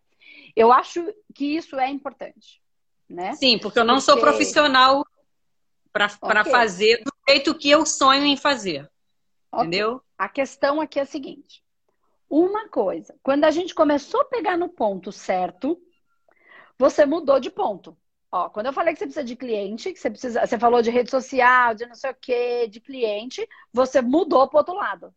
Eu 0.54 0.72
acho 0.72 1.12
que 1.34 1.56
isso 1.56 1.76
é 1.78 1.88
importante, 1.88 2.60
né? 3.08 3.34
Sim, 3.34 3.58
porque 3.58 3.78
eu 3.78 3.84
não 3.84 3.96
porque... 3.96 4.06
sou 4.06 4.20
profissional 4.20 5.04
para 5.92 6.06
okay. 6.20 6.52
fazer 6.52 7.02
do 7.04 7.12
jeito 7.28 7.54
que 7.54 7.70
eu 7.70 7.84
sonho 7.84 8.24
em 8.24 8.36
fazer. 8.36 8.88
Okay. 9.50 9.66
Entendeu? 9.66 10.02
A 10.16 10.28
questão 10.28 10.80
aqui 10.80 10.98
é 10.98 11.02
a 11.02 11.06
seguinte: 11.06 11.62
uma 12.30 12.68
coisa, 12.68 13.14
quando 13.22 13.44
a 13.44 13.50
gente 13.50 13.74
começou 13.74 14.20
a 14.20 14.26
pegar 14.26 14.56
no 14.56 14.68
ponto 14.68 15.10
certo, 15.10 15.80
você 16.78 17.04
mudou 17.04 17.40
de 17.40 17.50
ponto. 17.50 17.96
Ó, 18.30 18.48
quando 18.50 18.66
eu 18.66 18.72
falei 18.72 18.92
que 18.92 18.98
você 18.98 19.06
precisa 19.06 19.24
de 19.24 19.34
cliente, 19.34 19.92
que 19.92 19.98
você 19.98 20.10
precisa, 20.10 20.46
você 20.46 20.58
falou 20.58 20.82
de 20.82 20.90
rede 20.90 21.10
social, 21.10 21.74
de 21.74 21.86
não 21.86 21.94
sei 21.94 22.10
o 22.10 22.16
quê, 22.20 22.68
de 22.68 22.78
cliente, 22.80 23.46
você 23.72 24.02
mudou 24.02 24.46
para 24.48 24.58
outro 24.58 24.74
lado. 24.74 25.14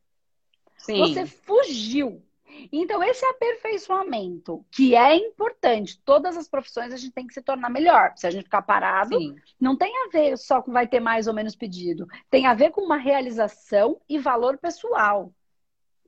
Sim. 0.78 1.00
Você 1.00 1.26
fugiu. 1.26 2.24
Então, 2.71 3.02
esse 3.04 3.26
aperfeiçoamento, 3.26 4.65
que 4.71 4.95
é 4.95 5.15
importante, 5.15 6.02
todas 6.04 6.38
as 6.38 6.47
profissões 6.47 6.93
a 6.93 6.97
gente 6.97 7.13
tem 7.13 7.26
que 7.26 7.34
se 7.34 7.41
tornar 7.41 7.69
melhor. 7.69 8.13
Se 8.15 8.28
a 8.28 8.32
gente 8.32 8.43
ficar 8.43 8.62
parado, 8.62 9.17
Sim. 9.17 9.36
não 9.60 9.76
tem 9.76 9.91
a 10.06 10.10
ver 10.10 10.38
só 10.38 10.62
com 10.62 10.71
vai 10.71 10.88
ter 10.88 11.00
mais 11.00 11.28
ou 11.28 11.34
menos 11.34 11.56
pedido. 11.56 12.08
Tem 12.30 12.45
a 12.45 12.54
ver 12.54 12.71
com 12.71 12.82
uma 12.82 12.97
realização 12.97 14.00
e 14.08 14.19
valor 14.19 14.58
pessoal. 14.58 15.34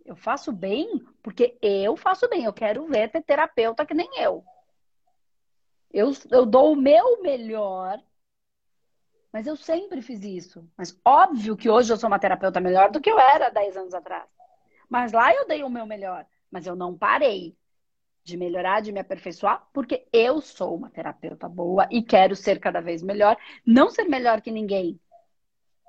Eu 0.05 0.15
faço 0.15 0.51
bem 0.51 1.01
porque 1.21 1.57
eu 1.61 1.95
faço 1.95 2.27
bem. 2.29 2.43
Eu 2.43 2.53
quero 2.53 2.85
ver 2.87 3.09
ter 3.09 3.21
terapeuta 3.21 3.85
que 3.85 3.93
nem 3.93 4.09
eu. 4.17 4.43
Eu, 5.93 6.12
eu 6.32 6.45
dou 6.45 6.73
o 6.73 6.75
meu 6.75 7.21
melhor, 7.21 8.01
mas 9.32 9.47
eu 9.47 9.56
sempre 9.56 10.01
fiz 10.01 10.23
isso. 10.23 10.67
Mas 10.75 10.99
óbvio 11.06 11.56
que 11.56 11.69
hoje 11.69 11.93
eu 11.93 11.97
sou 11.97 12.08
uma 12.08 12.19
terapeuta 12.19 12.60
melhor 12.60 12.91
do 12.91 12.99
que 12.99 13.10
eu 13.10 13.19
era 13.19 13.49
10 13.49 13.77
anos 13.77 13.93
atrás. 13.93 14.27
Mas 14.89 15.12
lá 15.12 15.34
eu 15.34 15.47
dei 15.47 15.63
o 15.63 15.69
meu 15.69 15.86
melhor. 15.86 16.25
Mas 16.51 16.65
eu 16.65 16.75
não 16.75 16.97
parei 16.97 17.56
de 18.23 18.38
melhorar, 18.38 18.82
de 18.82 18.91
me 18.91 18.99
aperfeiçoar, 18.99 19.67
porque 19.73 20.08
eu 20.12 20.39
sou 20.39 20.75
uma 20.75 20.89
terapeuta 20.89 21.47
boa 21.49 21.88
e 21.91 22.01
quero 22.01 22.36
ser 22.36 22.60
cada 22.60 22.79
vez 22.79 23.03
melhor. 23.03 23.38
Não 23.65 23.89
ser 23.89 24.06
melhor 24.06 24.41
que 24.41 24.49
ninguém, 24.49 24.99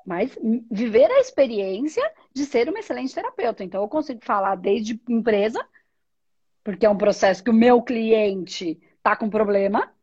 mas 0.05 0.37
viver 0.71 1.11
a 1.11 1.21
experiência 1.21 2.03
de 2.33 2.45
ser 2.45 2.69
uma 2.69 2.81
excelente 2.81 3.15
terapeuta. 3.15 3.65
Então, 3.65 3.83
eu 3.83 3.89
consigo 3.89 4.25
falar 4.25 4.57
desde 4.57 5.01
empresa, 5.09 5.65
porque 6.63 6.85
é 6.85 6.91
um 6.91 6.99
processo 6.99 7.43
que 7.43 7.51
o 7.51 7.55
meu 7.55 7.81
cliente 7.83 8.81
tá 9.03 9.15
com 9.15 9.31
problema, 9.31 9.94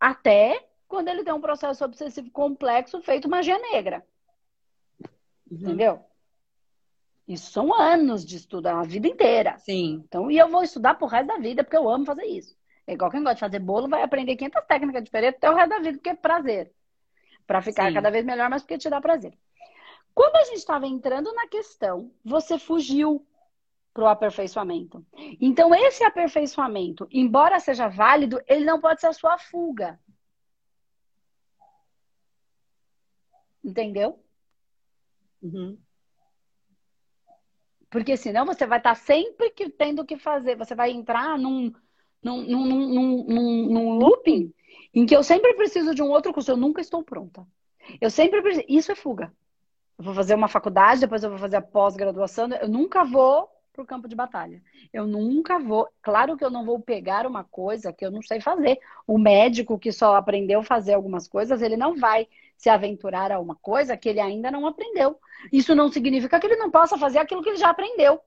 até 0.00 0.68
quando 0.86 1.08
ele 1.08 1.22
tem 1.22 1.32
um 1.32 1.40
processo 1.40 1.84
obsessivo 1.84 2.30
complexo 2.30 3.00
feito 3.02 3.28
magia 3.28 3.58
negra. 3.58 4.04
Uhum. 5.50 5.58
Entendeu? 5.58 6.04
Isso 7.26 7.50
são 7.50 7.74
anos 7.74 8.24
de 8.24 8.36
estudo, 8.36 8.68
a 8.68 8.82
vida 8.82 9.06
inteira. 9.06 9.58
Sim. 9.58 10.02
Então, 10.06 10.30
e 10.30 10.38
eu 10.38 10.48
vou 10.48 10.62
estudar 10.62 10.94
pro 10.94 11.06
resto 11.06 11.26
da 11.26 11.36
vida, 11.36 11.62
porque 11.62 11.76
eu 11.76 11.88
amo 11.88 12.06
fazer 12.06 12.24
isso. 12.24 12.56
É 12.86 12.94
igual 12.94 13.10
quem 13.10 13.20
gosta 13.20 13.34
de 13.34 13.40
fazer 13.40 13.58
bolo, 13.58 13.86
vai 13.86 14.02
aprender 14.02 14.34
500 14.34 14.64
técnicas 14.66 15.04
diferentes 15.04 15.36
até 15.36 15.50
o 15.50 15.54
resto 15.54 15.68
da 15.68 15.78
vida, 15.78 15.92
porque 15.98 16.08
é 16.08 16.14
prazer. 16.14 16.72
Para 17.46 17.60
ficar 17.60 17.88
Sim. 17.88 17.94
cada 17.94 18.10
vez 18.10 18.24
melhor, 18.24 18.48
mas 18.48 18.62
porque 18.62 18.78
te 18.78 18.88
dá 18.88 18.98
prazer. 18.98 19.36
Quando 20.14 20.36
a 20.36 20.44
gente 20.44 20.56
estava 20.56 20.86
entrando 20.86 21.32
na 21.34 21.46
questão, 21.46 22.10
você 22.24 22.58
fugiu 22.58 23.24
para 23.98 24.04
o 24.04 24.08
aperfeiçoamento. 24.08 25.04
Então, 25.40 25.74
esse 25.74 26.04
aperfeiçoamento, 26.04 27.08
embora 27.10 27.58
seja 27.58 27.88
válido, 27.88 28.40
ele 28.46 28.64
não 28.64 28.80
pode 28.80 29.00
ser 29.00 29.08
a 29.08 29.12
sua 29.12 29.36
fuga. 29.38 29.98
Entendeu? 33.64 34.22
Uhum. 35.42 35.76
Porque 37.90 38.16
senão 38.16 38.46
você 38.46 38.68
vai 38.68 38.78
estar 38.78 38.94
tá 38.94 38.94
sempre 38.94 39.50
que 39.50 39.68
tendo 39.68 40.04
que 40.04 40.16
fazer. 40.16 40.56
Você 40.56 40.76
vai 40.76 40.92
entrar 40.92 41.36
num, 41.36 41.72
num, 42.22 42.44
num, 42.44 42.66
num, 42.66 43.24
num, 43.24 43.66
num 43.66 43.90
looping 43.98 44.54
em 44.94 45.06
que 45.06 45.16
eu 45.16 45.24
sempre 45.24 45.54
preciso 45.54 45.92
de 45.92 46.02
um 46.04 46.10
outro 46.10 46.32
curso. 46.32 46.52
Eu 46.52 46.56
nunca 46.56 46.80
estou 46.80 47.02
pronta. 47.02 47.44
Eu 48.00 48.10
sempre 48.10 48.40
preciso. 48.42 48.66
Isso 48.68 48.92
é 48.92 48.94
fuga. 48.94 49.34
Eu 49.98 50.04
vou 50.04 50.14
fazer 50.14 50.36
uma 50.36 50.46
faculdade, 50.46 51.00
depois 51.00 51.24
eu 51.24 51.30
vou 51.30 51.38
fazer 51.40 51.56
a 51.56 51.62
pós-graduação. 51.62 52.48
Eu 52.52 52.68
nunca 52.68 53.04
vou 53.04 53.57
para 53.78 53.84
o 53.84 53.86
campo 53.86 54.08
de 54.08 54.16
batalha. 54.16 54.60
Eu 54.92 55.06
nunca 55.06 55.58
vou. 55.58 55.88
Claro 56.02 56.36
que 56.36 56.44
eu 56.44 56.50
não 56.50 56.64
vou 56.64 56.80
pegar 56.80 57.26
uma 57.26 57.44
coisa 57.44 57.92
que 57.92 58.04
eu 58.04 58.10
não 58.10 58.20
sei 58.22 58.40
fazer. 58.40 58.80
O 59.06 59.16
médico 59.16 59.78
que 59.78 59.92
só 59.92 60.16
aprendeu 60.16 60.60
a 60.60 60.64
fazer 60.64 60.94
algumas 60.94 61.28
coisas, 61.28 61.62
ele 61.62 61.76
não 61.76 61.96
vai 61.96 62.26
se 62.56 62.68
aventurar 62.68 63.30
a 63.30 63.38
uma 63.38 63.54
coisa 63.54 63.96
que 63.96 64.08
ele 64.08 64.18
ainda 64.18 64.50
não 64.50 64.66
aprendeu. 64.66 65.18
Isso 65.52 65.76
não 65.76 65.92
significa 65.92 66.40
que 66.40 66.46
ele 66.46 66.56
não 66.56 66.70
possa 66.70 66.98
fazer 66.98 67.18
aquilo 67.18 67.42
que 67.42 67.50
ele 67.50 67.58
já 67.58 67.70
aprendeu. 67.70 68.20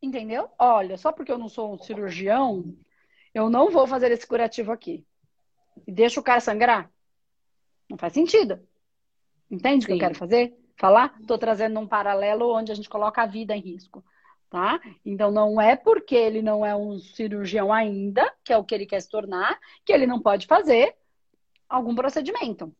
Entendeu? 0.00 0.48
Olha, 0.58 0.96
só 0.96 1.10
porque 1.10 1.32
eu 1.32 1.38
não 1.38 1.48
sou 1.48 1.74
um 1.74 1.78
cirurgião, 1.78 2.64
eu 3.34 3.50
não 3.50 3.70
vou 3.70 3.86
fazer 3.86 4.10
esse 4.12 4.26
curativo 4.26 4.70
aqui. 4.70 5.04
E 5.86 5.90
deixa 5.90 6.20
o 6.20 6.22
cara 6.22 6.40
sangrar. 6.40 6.90
Não 7.88 7.98
faz 7.98 8.12
sentido. 8.12 8.60
Entende 9.50 9.84
o 9.84 9.88
que 9.88 9.94
eu 9.94 9.98
quero 9.98 10.14
fazer? 10.14 10.56
falar? 10.76 11.14
Estou 11.20 11.38
trazendo 11.38 11.78
um 11.78 11.86
paralelo 11.86 12.52
onde 12.52 12.72
a 12.72 12.74
gente 12.74 12.88
coloca 12.88 13.22
a 13.22 13.26
vida 13.26 13.56
em 13.56 13.60
risco. 13.60 14.04
Tá? 14.52 14.78
Então 15.02 15.30
não 15.30 15.58
é 15.58 15.74
porque 15.74 16.14
ele 16.14 16.42
não 16.42 16.62
é 16.64 16.76
um 16.76 16.98
cirurgião 16.98 17.72
ainda, 17.72 18.30
que 18.44 18.52
é 18.52 18.58
o 18.58 18.62
que 18.62 18.74
ele 18.74 18.84
quer 18.84 19.00
se 19.00 19.08
tornar, 19.08 19.58
que 19.82 19.90
ele 19.90 20.06
não 20.06 20.20
pode 20.20 20.46
fazer 20.46 20.94
algum 21.66 21.94
procedimento. 21.94 22.70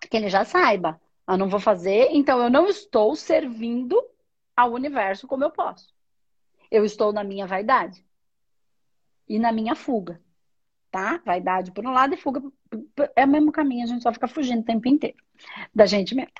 Que 0.00 0.16
ele 0.16 0.30
já 0.30 0.46
saiba. 0.46 0.98
Eu 1.28 1.36
não 1.36 1.46
vou 1.46 1.60
fazer, 1.60 2.08
então 2.10 2.42
eu 2.42 2.48
não 2.48 2.66
estou 2.66 3.14
servindo 3.14 4.02
ao 4.56 4.72
universo 4.72 5.26
como 5.26 5.44
eu 5.44 5.50
posso. 5.50 5.92
Eu 6.70 6.86
estou 6.86 7.12
na 7.12 7.22
minha 7.22 7.46
vaidade 7.46 8.02
e 9.28 9.38
na 9.38 9.52
minha 9.52 9.74
fuga, 9.74 10.18
tá? 10.90 11.20
Vaidade 11.22 11.70
por 11.70 11.84
um 11.84 11.92
lado 11.92 12.14
e 12.14 12.16
fuga 12.16 12.42
é 13.14 13.26
o 13.26 13.28
mesmo 13.28 13.52
caminho, 13.52 13.84
a 13.84 13.88
gente 13.88 14.02
só 14.02 14.10
fica 14.10 14.26
fugindo 14.26 14.62
o 14.62 14.64
tempo 14.64 14.88
inteiro 14.88 15.18
da 15.74 15.84
gente 15.84 16.14
mesmo. 16.14 16.32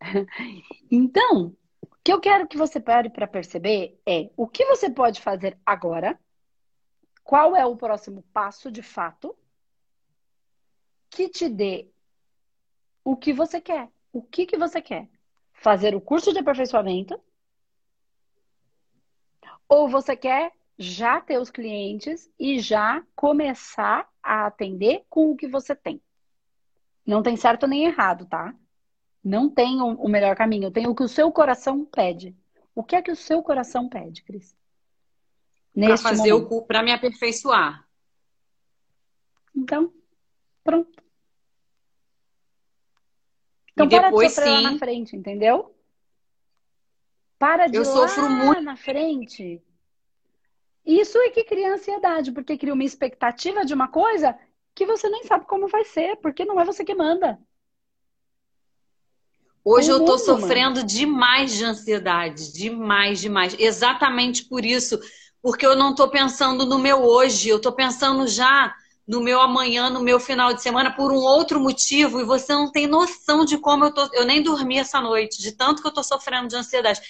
Então, 0.88 1.56
que 2.04 2.12
eu 2.12 2.20
quero 2.20 2.46
que 2.46 2.58
você 2.58 2.78
pare 2.78 3.08
para 3.08 3.26
perceber 3.26 3.98
é 4.06 4.30
o 4.36 4.46
que 4.46 4.66
você 4.66 4.90
pode 4.90 5.22
fazer 5.22 5.58
agora, 5.64 6.20
qual 7.24 7.56
é 7.56 7.64
o 7.64 7.76
próximo 7.76 8.22
passo 8.30 8.70
de 8.70 8.82
fato 8.82 9.34
que 11.08 11.30
te 11.30 11.48
dê 11.48 11.90
o 13.02 13.16
que 13.16 13.32
você 13.32 13.58
quer. 13.58 13.88
O 14.12 14.22
que, 14.22 14.44
que 14.44 14.56
você 14.56 14.82
quer? 14.82 15.08
Fazer 15.54 15.94
o 15.94 16.00
curso 16.00 16.32
de 16.32 16.40
aperfeiçoamento? 16.40 17.18
Ou 19.66 19.88
você 19.88 20.14
quer 20.14 20.52
já 20.76 21.20
ter 21.22 21.38
os 21.38 21.50
clientes 21.50 22.30
e 22.38 22.58
já 22.60 23.02
começar 23.16 24.08
a 24.22 24.46
atender 24.46 25.06
com 25.08 25.30
o 25.30 25.36
que 25.36 25.48
você 25.48 25.74
tem? 25.74 26.02
Não 27.06 27.22
tem 27.22 27.36
certo 27.36 27.66
nem 27.66 27.86
errado, 27.86 28.26
tá? 28.26 28.54
Não 29.24 29.48
tem 29.48 29.80
o 29.80 30.06
melhor 30.06 30.36
caminho. 30.36 30.70
Tem 30.70 30.86
o 30.86 30.94
que 30.94 31.02
o 31.02 31.08
seu 31.08 31.32
coração 31.32 31.84
pede. 31.84 32.36
O 32.74 32.84
que 32.84 32.94
é 32.94 33.00
que 33.00 33.10
o 33.10 33.16
seu 33.16 33.42
coração 33.42 33.88
pede, 33.88 34.22
Cris? 34.22 34.54
Para 35.74 35.96
fazer 35.96 36.32
momento. 36.32 36.54
o 36.54 36.62
para 36.62 36.82
me 36.82 36.92
aperfeiçoar. 36.92 37.88
Então, 39.56 39.92
pronto. 40.62 41.02
Então, 43.72 43.86
e 43.86 43.90
para 43.90 44.08
depois, 44.08 44.28
de 44.28 44.34
sofrer 44.34 44.56
sim, 44.56 44.62
lá 44.62 44.70
na 44.72 44.78
frente, 44.78 45.16
entendeu? 45.16 45.74
Para 47.38 47.66
de 47.66 47.76
eu 47.76 47.84
sofro 47.84 48.28
muito 48.28 48.60
na 48.60 48.76
frente. 48.76 49.62
Isso 50.84 51.18
é 51.18 51.30
que 51.30 51.44
cria 51.44 51.72
ansiedade, 51.72 52.30
porque 52.30 52.58
cria 52.58 52.74
uma 52.74 52.84
expectativa 52.84 53.64
de 53.64 53.72
uma 53.72 53.88
coisa 53.88 54.38
que 54.74 54.84
você 54.84 55.08
nem 55.08 55.24
sabe 55.24 55.46
como 55.46 55.66
vai 55.66 55.84
ser, 55.84 56.16
porque 56.16 56.44
não 56.44 56.60
é 56.60 56.64
você 56.64 56.84
que 56.84 56.94
manda. 56.94 57.40
Hoje 59.64 59.90
eu 59.90 60.04
tô 60.04 60.18
sofrendo 60.18 60.80
manda. 60.80 60.84
demais 60.84 61.54
de 61.54 61.64
ansiedade, 61.64 62.52
demais, 62.52 63.20
demais. 63.20 63.56
Exatamente 63.58 64.44
por 64.44 64.64
isso, 64.64 64.98
porque 65.42 65.64
eu 65.66 65.74
não 65.76 65.94
tô 65.94 66.08
pensando 66.08 66.66
no 66.66 66.78
meu 66.78 67.02
hoje, 67.02 67.48
eu 67.48 67.60
tô 67.60 67.72
pensando 67.72 68.26
já 68.26 68.74
no 69.06 69.20
meu 69.20 69.40
amanhã, 69.40 69.90
no 69.90 70.00
meu 70.02 70.20
final 70.20 70.52
de 70.54 70.62
semana, 70.62 70.90
por 70.94 71.12
um 71.12 71.16
outro 71.16 71.60
motivo, 71.60 72.20
e 72.20 72.24
você 72.24 72.52
não 72.52 72.70
tem 72.70 72.86
noção 72.86 73.44
de 73.44 73.58
como 73.58 73.84
eu 73.86 73.92
tô. 73.94 74.08
Eu 74.12 74.24
nem 74.26 74.42
dormi 74.42 74.78
essa 74.78 75.00
noite, 75.00 75.40
de 75.40 75.52
tanto 75.52 75.82
que 75.82 75.88
eu 75.88 75.92
tô 75.92 76.02
sofrendo 76.02 76.48
de 76.48 76.56
ansiedade. 76.56 77.00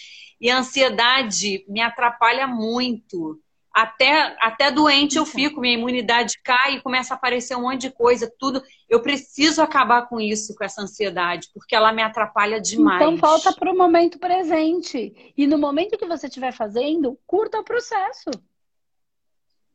E 0.40 0.50
a 0.50 0.58
ansiedade 0.58 1.64
me 1.68 1.80
atrapalha 1.80 2.46
muito. 2.46 3.40
Até, 3.74 4.36
até 4.40 4.70
doente 4.70 5.18
eu 5.18 5.26
fico, 5.26 5.60
minha 5.60 5.74
imunidade 5.74 6.38
cai 6.44 6.76
e 6.76 6.80
começa 6.80 7.12
a 7.12 7.16
aparecer 7.16 7.56
um 7.56 7.62
monte 7.62 7.82
de 7.82 7.90
coisa, 7.90 8.32
tudo. 8.38 8.62
Eu 8.88 9.02
preciso 9.02 9.60
acabar 9.60 10.08
com 10.08 10.20
isso, 10.20 10.54
com 10.54 10.62
essa 10.62 10.80
ansiedade, 10.80 11.48
porque 11.52 11.74
ela 11.74 11.92
me 11.92 12.00
atrapalha 12.00 12.60
demais. 12.60 13.02
Então 13.02 13.18
falta 13.18 13.52
para 13.52 13.72
o 13.72 13.76
momento 13.76 14.18
presente. 14.18 15.32
E 15.36 15.46
no 15.46 15.58
momento 15.58 15.98
que 15.98 16.06
você 16.06 16.28
estiver 16.28 16.52
fazendo, 16.52 17.18
curta 17.26 17.58
o 17.58 17.64
processo 17.64 18.30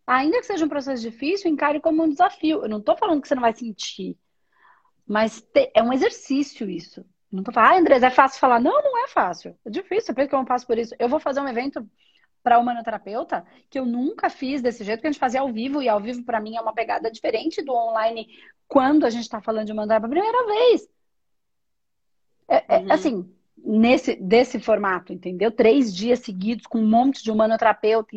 ainda 0.09 0.39
que 0.39 0.45
seja 0.45 0.65
um 0.65 0.69
processo 0.69 1.03
difícil, 1.03 1.51
encare 1.51 1.79
como 1.79 2.03
um 2.03 2.09
desafio. 2.09 2.63
Eu 2.63 2.69
não 2.69 2.79
estou 2.79 2.97
falando 2.97 3.21
que 3.21 3.27
você 3.27 3.35
não 3.35 3.43
vai 3.43 3.53
sentir, 3.53 4.17
mas 5.05 5.39
te, 5.39 5.71
é 5.75 5.83
um 5.83 5.93
exercício 5.93 6.67
isso. 6.67 7.05
Não 7.31 7.43
tô 7.43 7.51
falando, 7.51 7.73
ah, 7.73 7.79
Andrés, 7.79 8.01
é 8.01 8.09
fácil 8.09 8.39
falar. 8.39 8.59
Não, 8.59 8.81
não 8.81 9.05
é 9.05 9.07
fácil. 9.07 9.55
É 9.63 9.69
difícil, 9.69 10.15
porque 10.15 10.33
eu 10.33 10.39
não 10.39 10.45
passo 10.45 10.65
por 10.65 10.79
isso. 10.79 10.95
Eu 10.97 11.07
vou 11.07 11.19
fazer 11.19 11.39
um 11.41 11.47
evento 11.47 11.87
para 12.43 12.59
humanoterapeuta 12.59 13.45
que 13.69 13.79
eu 13.79 13.85
nunca 13.85 14.29
fiz 14.29 14.61
desse 14.61 14.83
jeito 14.83 15.01
que 15.01 15.07
a 15.07 15.11
gente 15.11 15.19
fazia 15.19 15.41
ao 15.41 15.51
vivo, 15.51 15.81
e 15.81 15.89
ao 15.89 15.99
vivo 15.99 16.23
para 16.23 16.39
mim 16.39 16.55
é 16.55 16.61
uma 16.61 16.73
pegada 16.73 17.11
diferente 17.11 17.61
do 17.61 17.73
online 17.73 18.27
quando 18.67 19.05
a 19.05 19.09
gente 19.09 19.23
está 19.23 19.41
falando 19.41 19.67
de 19.67 19.73
mandar 19.73 19.99
pela 19.99 20.11
primeira 20.11 20.45
vez. 20.45 20.87
É, 22.47 22.75
é, 22.75 22.79
uhum. 22.79 22.91
assim, 22.91 23.35
nesse 23.57 24.15
desse 24.15 24.59
formato, 24.59 25.13
entendeu? 25.13 25.51
Três 25.51 25.93
dias 25.93 26.19
seguidos 26.19 26.65
com 26.65 26.79
um 26.79 26.87
monte 26.87 27.23
de 27.23 27.31
humanoterapeuta 27.31 28.15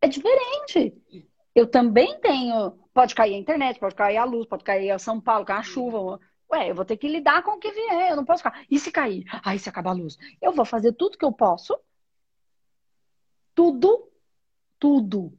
é 0.00 0.08
diferente. 0.08 0.94
Eu 1.54 1.66
também 1.66 2.18
tenho. 2.20 2.78
Pode 2.92 3.14
cair 3.14 3.34
a 3.34 3.38
internet, 3.38 3.78
pode 3.78 3.94
cair 3.94 4.16
a 4.16 4.24
luz, 4.24 4.46
pode 4.46 4.64
cair 4.64 4.90
a 4.90 4.98
São 4.98 5.20
Paulo, 5.20 5.44
cair 5.44 5.58
a 5.58 5.62
chuva. 5.62 6.18
Ué, 6.52 6.70
eu 6.70 6.74
vou 6.74 6.84
ter 6.84 6.96
que 6.96 7.06
lidar 7.06 7.42
com 7.42 7.52
o 7.52 7.58
que 7.58 7.70
vier. 7.70 8.10
Eu 8.10 8.16
não 8.16 8.24
posso 8.24 8.42
ficar. 8.42 8.64
E 8.68 8.78
se 8.78 8.90
cair? 8.90 9.24
Aí 9.44 9.58
se 9.58 9.68
acabar 9.68 9.90
a 9.90 9.94
luz. 9.94 10.18
Eu 10.42 10.52
vou 10.52 10.64
fazer 10.64 10.92
tudo 10.92 11.16
que 11.16 11.24
eu 11.24 11.32
posso. 11.32 11.78
Tudo, 13.60 14.08
tudo. 14.78 15.38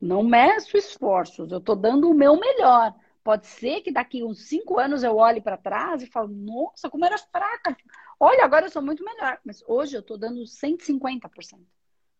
Não 0.00 0.22
meço 0.22 0.76
esforços. 0.76 1.50
Eu 1.50 1.60
tô 1.60 1.74
dando 1.74 2.08
o 2.08 2.14
meu 2.14 2.38
melhor. 2.38 2.94
Pode 3.24 3.48
ser 3.48 3.80
que 3.80 3.90
daqui 3.90 4.22
uns 4.22 4.46
cinco 4.46 4.78
anos 4.78 5.02
eu 5.02 5.16
olhe 5.16 5.40
para 5.40 5.56
trás 5.56 6.00
e 6.04 6.06
falo, 6.06 6.28
nossa, 6.28 6.88
como 6.88 7.04
era 7.04 7.18
fraca. 7.18 7.76
Olha, 8.20 8.44
agora 8.44 8.66
eu 8.66 8.70
sou 8.70 8.80
muito 8.80 9.04
melhor. 9.04 9.40
Mas 9.44 9.60
hoje 9.66 9.96
eu 9.96 10.04
tô 10.04 10.16
dando 10.16 10.46
150% 10.46 11.66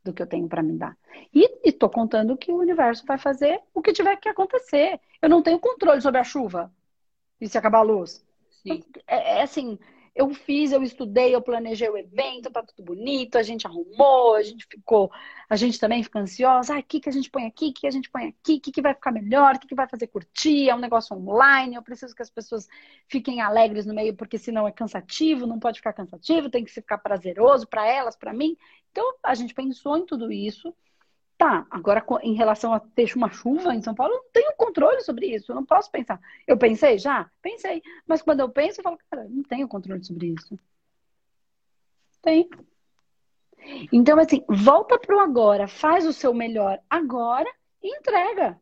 do 0.02 0.12
que 0.12 0.20
eu 0.20 0.26
tenho 0.26 0.48
para 0.48 0.60
me 0.60 0.76
dar. 0.76 0.98
E 1.32 1.56
estou 1.62 1.88
contando 1.88 2.36
que 2.36 2.50
o 2.50 2.58
universo 2.58 3.06
vai 3.06 3.16
fazer 3.16 3.62
o 3.72 3.80
que 3.80 3.92
tiver 3.92 4.16
que 4.16 4.28
acontecer. 4.28 5.00
Eu 5.22 5.28
não 5.28 5.40
tenho 5.40 5.60
controle 5.60 6.00
sobre 6.00 6.18
a 6.20 6.24
chuva. 6.24 6.74
E 7.40 7.48
se 7.48 7.56
acabar 7.56 7.78
a 7.78 7.82
luz? 7.82 8.26
É, 9.06 9.38
é, 9.38 9.42
assim, 9.42 9.78
eu 10.16 10.32
fiz, 10.32 10.72
eu 10.72 10.82
estudei, 10.82 11.34
eu 11.34 11.42
planejei 11.42 11.90
o 11.90 11.96
evento, 11.96 12.50
tá 12.50 12.62
tudo 12.62 12.82
bonito, 12.82 13.36
a 13.36 13.42
gente 13.42 13.66
arrumou, 13.66 14.34
a 14.34 14.42
gente 14.42 14.66
ficou, 14.66 15.12
a 15.48 15.56
gente 15.56 15.78
também 15.78 16.02
fica 16.02 16.18
ansiosa, 16.18 16.74
ah, 16.74 16.78
o 16.78 16.82
que, 16.82 17.00
que 17.00 17.08
a 17.10 17.12
gente 17.12 17.30
põe 17.30 17.44
aqui, 17.44 17.66
o 17.68 17.72
que 17.74 17.86
a 17.86 17.90
gente 17.90 18.08
põe 18.08 18.28
aqui, 18.28 18.54
o 18.54 18.60
que, 18.60 18.72
que 18.72 18.80
vai 18.80 18.94
ficar 18.94 19.12
melhor, 19.12 19.54
o 19.54 19.58
que, 19.58 19.66
que 19.68 19.74
vai 19.74 19.86
fazer 19.86 20.06
curtir, 20.06 20.70
é 20.70 20.74
um 20.74 20.78
negócio 20.78 21.14
online, 21.14 21.74
eu 21.74 21.82
preciso 21.82 22.14
que 22.14 22.22
as 22.22 22.30
pessoas 22.30 22.66
fiquem 23.06 23.42
alegres 23.42 23.84
no 23.84 23.92
meio, 23.92 24.16
porque 24.16 24.38
senão 24.38 24.66
é 24.66 24.72
cansativo, 24.72 25.46
não 25.46 25.58
pode 25.58 25.80
ficar 25.80 25.92
cansativo, 25.92 26.48
tem 26.48 26.64
que 26.64 26.72
ficar 26.72 26.96
prazeroso 26.96 27.66
para 27.68 27.86
elas, 27.86 28.16
para 28.16 28.32
mim. 28.32 28.56
Então, 28.90 29.04
a 29.22 29.34
gente 29.34 29.52
pensou 29.52 29.98
em 29.98 30.06
tudo 30.06 30.32
isso, 30.32 30.74
Tá, 31.38 31.66
agora 31.70 32.02
em 32.22 32.32
relação 32.32 32.72
a 32.72 32.80
ter 32.80 33.14
uma 33.14 33.30
chuva 33.30 33.74
em 33.74 33.82
São 33.82 33.94
Paulo, 33.94 34.14
eu 34.14 34.22
não 34.22 34.30
tenho 34.32 34.54
controle 34.56 35.02
sobre 35.02 35.34
isso, 35.34 35.52
eu 35.52 35.56
não 35.56 35.66
posso 35.66 35.90
pensar. 35.90 36.18
Eu 36.46 36.56
pensei 36.56 36.98
já? 36.98 37.30
Pensei. 37.42 37.82
Mas 38.06 38.22
quando 38.22 38.40
eu 38.40 38.48
penso, 38.48 38.80
eu 38.80 38.84
falo, 38.84 38.98
cara, 39.10 39.28
não 39.28 39.42
tenho 39.42 39.68
controle 39.68 40.02
sobre 40.02 40.28
isso. 40.28 40.58
Tem. 42.22 42.48
Então, 43.92 44.18
assim, 44.18 44.44
volta 44.48 44.98
pro 44.98 45.20
agora, 45.20 45.68
faz 45.68 46.06
o 46.06 46.12
seu 46.12 46.32
melhor 46.32 46.80
agora 46.88 47.52
e 47.82 47.94
entrega. 47.98 48.58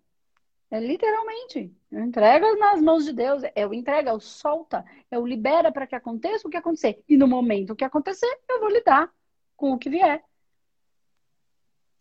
É 0.71 0.81
literalmente. 0.81 1.73
Entrega 1.93 2.57
nas 2.57 2.83
mãos 2.83 3.05
de 3.05 3.13
Deus. 3.13 3.43
É 3.55 3.65
o 3.65 3.73
entrega, 3.73 4.11
é 4.11 4.13
o 4.13 4.19
solta, 4.19 4.85
é 5.11 5.17
o 5.17 5.25
libera 5.25 5.71
para 5.71 5.87
que 5.87 5.95
aconteça 5.95 6.49
o 6.49 6.51
que 6.51 6.57
acontecer. 6.57 7.03
E 7.09 7.17
no 7.17 7.29
momento 7.29 7.77
que 7.77 7.85
acontecer, 7.85 8.41
eu 8.49 8.59
vou 8.59 8.69
lidar 8.69 9.13
com 9.57 9.73
o 9.73 9.79
que 9.79 9.89
vier. 9.89 10.25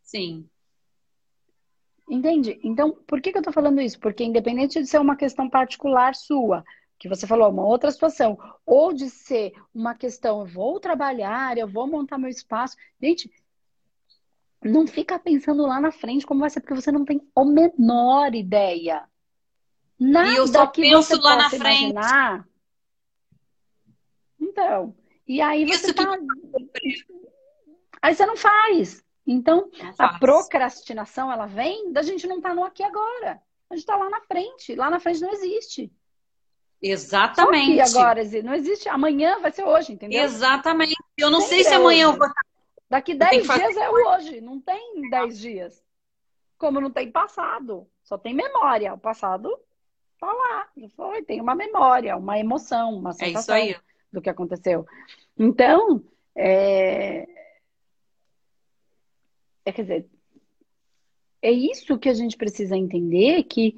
Sim. 0.02 0.50
Entende? 2.14 2.60
Então, 2.64 2.92
por 3.08 3.20
que, 3.20 3.32
que 3.32 3.38
eu 3.40 3.42
estou 3.42 3.52
falando 3.52 3.82
isso? 3.82 4.00
Porque 4.00 4.24
independente 4.24 4.80
de 4.80 4.86
ser 4.86 5.02
uma 5.02 5.16
questão 5.16 5.50
particular 5.50 6.14
sua, 6.14 6.64
que 7.00 7.10
você 7.10 7.26
falou, 7.26 7.50
uma 7.50 7.66
outra 7.66 7.90
situação, 7.90 8.38
ou 8.64 8.94
de 8.94 9.10
ser 9.10 9.52
uma 9.74 9.96
questão, 9.96 10.42
eu 10.42 10.46
vou 10.46 10.80
trabalhar, 10.80 11.58
eu 11.58 11.68
vou 11.68 11.88
montar 11.88 12.20
meu 12.20 12.30
espaço. 12.30 12.78
Gente, 13.02 13.32
não 14.64 14.86
fica 14.86 15.18
pensando 15.18 15.64
lá 15.64 15.82
na 15.82 15.92
frente 15.92 16.24
como 16.24 16.42
vai 16.42 16.52
ser, 16.52 16.60
porque 16.60 16.76
você 16.76 16.92
não 16.92 17.04
tem 17.04 17.20
a 17.36 17.44
menor 17.44 18.36
ideia. 18.36 19.10
Nada 20.00 20.34
e 20.34 20.36
eu 20.36 20.48
só 20.48 20.68
que 20.68 20.84
penso 20.84 21.20
lá 21.20 21.36
na 21.36 21.50
frente. 21.50 21.90
Imaginar. 21.90 22.48
Então, 24.40 24.96
e 25.28 25.42
aí 25.42 25.66
você 25.66 25.88
Isso 25.88 25.96
tá... 25.96 26.16
Que... 26.76 26.96
Aí 28.04 28.14
você 28.14 28.24
não 28.24 28.38
faz. 28.38 29.04
Então, 29.26 29.70
a 29.98 30.20
procrastinação, 30.20 31.32
ela 31.32 31.46
vem 31.46 31.92
da 31.92 32.02
gente 32.02 32.28
não 32.28 32.38
estar 32.38 32.50
tá 32.50 32.56
no 32.56 32.64
aqui 32.64 32.84
agora. 32.84 33.42
A 33.70 33.76
gente 33.76 33.84
está 33.84 33.96
lá 33.96 34.10
na 34.10 34.22
frente. 34.22 34.76
Lá 34.76 34.90
na 34.90 35.00
frente 35.00 35.22
não 35.22 35.32
existe. 35.32 35.92
Exatamente. 36.82 37.88
Só 37.88 38.00
agora 38.00 38.22
não 38.44 38.54
existe. 38.54 38.90
Amanhã 38.90 39.40
vai 39.40 39.52
ser 39.52 39.64
hoje, 39.64 39.94
entendeu? 39.94 40.22
Exatamente. 40.22 40.96
Eu 41.18 41.32
não 41.32 41.42
sei 41.42 41.64
se 41.64 41.74
amanhã 41.74 42.08
eu 42.08 42.18
vou 42.18 42.28
Daqui 42.90 43.16
10 43.16 43.48
dias 43.48 43.78
é 43.78 43.90
hoje. 43.90 44.42
Não 44.42 44.60
tem 44.60 45.10
10 45.10 45.40
dias. 45.40 45.84
Como 46.58 46.80
não 46.80 46.92
tem 46.92 47.10
passado. 47.10 47.88
Só 48.04 48.18
tem 48.18 48.36
memória. 48.36 48.94
O 48.94 49.00
passado 49.00 49.50
tá 50.20 50.28
lá. 50.32 50.68
Foi. 50.96 51.24
Tem 51.24 51.42
uma 51.42 51.56
memória, 51.56 52.16
uma 52.16 52.38
emoção, 52.38 52.94
uma 52.94 53.14
sensação 53.14 53.56
é 53.56 53.80
do 54.12 54.22
que 54.22 54.30
aconteceu. 54.30 54.86
Então, 55.38 56.04
é... 56.36 57.26
é 59.66 59.72
quer 59.72 59.82
dizer, 59.84 60.10
é 61.42 61.52
isso 61.52 61.98
que 61.98 62.10
a 62.10 62.14
gente 62.14 62.38
precisa 62.38 62.76
entender 62.78 63.44
que 63.44 63.76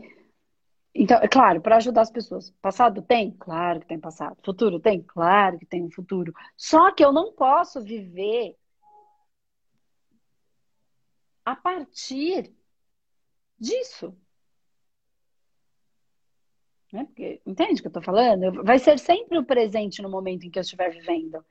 então, 0.98 1.18
é 1.18 1.28
claro, 1.28 1.60
para 1.60 1.76
ajudar 1.76 2.02
as 2.02 2.12
pessoas. 2.12 2.52
Passado 2.62 3.02
tem? 3.02 3.32
Claro 3.32 3.82
que 3.82 3.86
tem 3.86 4.00
passado. 4.00 4.38
Futuro 4.46 4.80
tem? 4.80 5.02
Claro 5.02 5.60
que 5.60 5.66
tem 5.66 5.84
um 5.84 5.92
futuro. 5.92 6.34
Só 6.56 6.90
que 6.94 7.04
eu 7.04 7.12
não 7.12 7.34
posso 7.34 7.84
viver 7.84 8.56
a 11.44 11.54
partir 11.54 12.54
disso. 13.60 14.18
Né? 16.94 17.04
Porque, 17.04 17.42
entende 17.46 17.80
o 17.80 17.82
que 17.82 17.88
eu 17.88 17.90
estou 17.90 18.02
falando? 18.02 18.64
Vai 18.64 18.80
ser 18.80 18.98
sempre 18.98 19.38
o 19.38 19.46
presente 19.46 20.02
no 20.02 20.10
momento 20.10 20.46
em 20.46 20.50
que 20.50 20.58
eu 20.58 20.62
estiver 20.62 20.90
vivendo. 20.92 21.44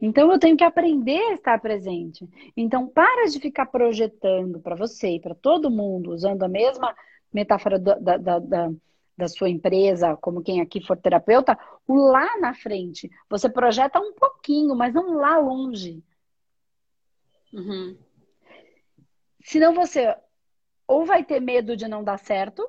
Então 0.00 0.30
eu 0.30 0.38
tenho 0.38 0.56
que 0.56 0.64
aprender 0.64 1.18
a 1.18 1.34
estar 1.34 1.60
presente. 1.60 2.28
Então 2.56 2.86
para 2.86 3.28
de 3.28 3.40
ficar 3.40 3.66
projetando 3.66 4.60
para 4.60 4.76
você 4.76 5.16
e 5.16 5.20
para 5.20 5.34
todo 5.34 5.70
mundo, 5.70 6.12
usando 6.12 6.42
a 6.44 6.48
mesma 6.48 6.94
metáfora 7.32 7.78
da, 7.78 7.94
da, 7.96 8.38
da, 8.38 8.70
da, 9.16 9.28
sua 9.28 9.48
empresa, 9.50 10.16
como 10.16 10.42
quem 10.42 10.60
aqui 10.60 10.80
for 10.80 10.96
terapeuta, 10.96 11.58
o 11.86 11.96
lá 11.96 12.38
na 12.38 12.54
frente. 12.54 13.10
Você 13.28 13.48
projeta 13.48 13.98
um 13.98 14.12
pouquinho, 14.12 14.74
mas 14.74 14.94
não 14.94 15.14
lá 15.14 15.36
longe. 15.38 16.02
Uhum. 17.52 17.96
Senão 19.42 19.74
você 19.74 20.14
ou 20.86 21.04
vai 21.04 21.22
ter 21.22 21.38
medo 21.38 21.76
de 21.76 21.86
não 21.86 22.02
dar 22.02 22.18
certo, 22.18 22.66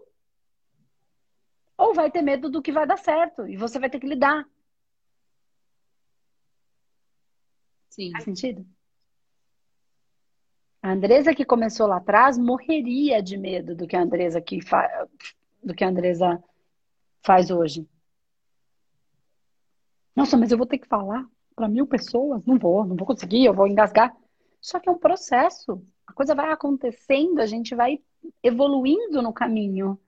ou 1.78 1.94
vai 1.94 2.12
ter 2.12 2.22
medo 2.22 2.50
do 2.50 2.62
que 2.62 2.72
vai 2.72 2.86
dar 2.86 2.98
certo. 2.98 3.48
E 3.48 3.56
você 3.56 3.80
vai 3.80 3.90
ter 3.90 4.00
que 4.00 4.08
lidar. 4.08 4.46
Sim. 7.90 8.12
Faz 8.12 8.24
sentido? 8.24 8.66
A 10.82 10.92
Andresa 10.92 11.36
que 11.36 11.44
começou 11.44 11.88
lá 11.88 11.98
atrás 11.98 12.38
morreria 12.38 13.22
de 13.22 13.38
medo 13.38 13.76
do 13.76 13.86
que 13.86 13.96
a 13.96 14.02
Andresa 14.02 14.40
que 14.40 14.62
fa... 14.62 15.08
do 15.62 15.74
que 15.74 15.84
a 15.84 15.90
Andresa 15.90 16.42
faz 17.22 17.52
hoje. 17.52 17.88
Nossa, 20.16 20.38
mas 20.38 20.52
eu 20.52 20.58
vou 20.58 20.68
ter 20.68 20.78
que 20.78 20.88
falar 20.88 21.26
para 21.56 21.68
mil 21.68 21.86
pessoas? 21.86 22.46
Não 22.46 22.58
vou, 22.58 22.86
não 22.86 22.96
vou 22.96 23.06
conseguir, 23.06 23.46
eu 23.46 23.54
vou 23.54 23.68
engasgar. 23.68 24.16
Só 24.62 24.80
que 24.80 24.88
é 24.88 24.92
um 24.92 24.98
processo. 24.98 25.84
A 26.08 26.14
coisa 26.14 26.34
vai 26.34 26.52
acontecendo, 26.52 27.40
a 27.40 27.46
gente 27.46 27.76
vai 27.76 28.00
evoluindo 28.42 29.22
no 29.22 29.34
caminho. 29.34 30.00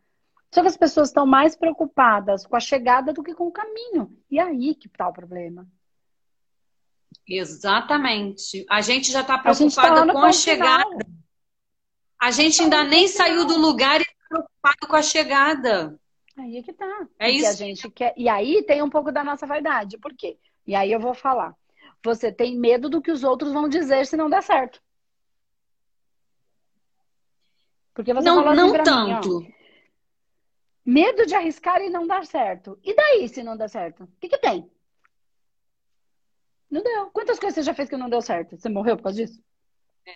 Só 0.54 0.62
que 0.62 0.68
as 0.68 0.78
pessoas 0.78 1.10
estão 1.10 1.26
mais 1.26 1.56
preocupadas 1.56 2.46
com 2.46 2.56
a 2.56 2.60
chegada 2.60 3.14
do 3.14 3.24
que 3.24 3.34
com 3.34 3.48
o 3.48 3.52
caminho. 3.52 4.18
E 4.30 4.40
aí 4.40 4.76
que 4.76 4.88
está 4.88 5.08
o 5.08 5.14
problema. 5.14 5.68
Exatamente. 7.28 8.66
A 8.70 8.82
gente 8.82 9.12
já 9.12 9.22
está 9.22 9.38
preocupada 9.38 10.06
tá 10.06 10.14
com 10.14 10.20
a 10.20 10.34
chegada. 10.34 10.90
Final. 10.90 11.22
A 12.20 12.32
gente 12.32 12.62
ainda 12.62 12.84
nem 12.84 13.08
saiu 13.08 13.46
do 13.46 13.58
lugar 13.58 14.00
e 14.00 14.04
está 14.04 14.16
preocupado 14.30 14.88
com 14.88 14.96
a 14.96 15.02
chegada. 15.02 16.00
Aí 16.38 16.58
é 16.58 16.64
que 16.64 16.74
tá. 16.74 17.08
É 17.20 17.30
isso. 17.30 17.48
A 17.48 17.54
gente 17.54 17.90
quer... 17.90 18.14
E 18.16 18.30
aí 18.30 18.64
tem 18.64 18.82
um 18.82 18.90
pouco 18.90 19.12
da 19.12 19.24
nossa 19.24 19.46
vaidade. 19.46 19.98
Por 19.98 20.14
quê? 20.14 20.38
E 20.66 20.76
aí 20.76 20.92
eu 20.92 21.00
vou 21.00 21.14
falar. 21.14 21.56
Você 22.04 22.32
tem 22.32 22.58
medo 22.58 22.90
do 22.90 23.02
que 23.02 23.12
os 23.12 23.24
outros 23.24 23.52
vão 23.52 23.68
dizer 23.68 24.06
se 24.06 24.18
não 24.18 24.30
der 24.30 24.44
certo. 24.44 24.82
Porque 27.94 28.14
você 28.14 28.28
não, 28.28 28.36
falou 28.36 28.52
assim 28.52 28.78
não 28.78 28.84
tanto. 28.84 29.40
Mim, 29.40 29.54
medo 30.86 31.26
de 31.26 31.36
arriscar 31.36 31.82
e 31.82 31.90
não 31.90 32.08
dar 32.08 32.26
certo. 32.26 32.80
E 32.84 32.96
daí 32.96 33.28
se 33.28 33.44
não 33.44 33.58
der 33.58 33.70
certo? 33.70 34.04
O 34.04 34.10
que, 34.20 34.30
que 34.30 34.38
tem? 34.38 34.70
Não 36.72 36.82
deu. 36.82 37.12
Quantas 37.12 37.38
coisas 37.38 37.56
você 37.56 37.64
já 37.64 37.74
fez 37.74 37.90
que 37.90 37.98
não 37.98 38.10
deu 38.10 38.22
certo? 38.22 38.58
Você 38.58 38.70
morreu 38.70 38.96
por 38.96 39.04
causa 39.04 39.18
disso? 39.18 39.40
É. 40.08 40.16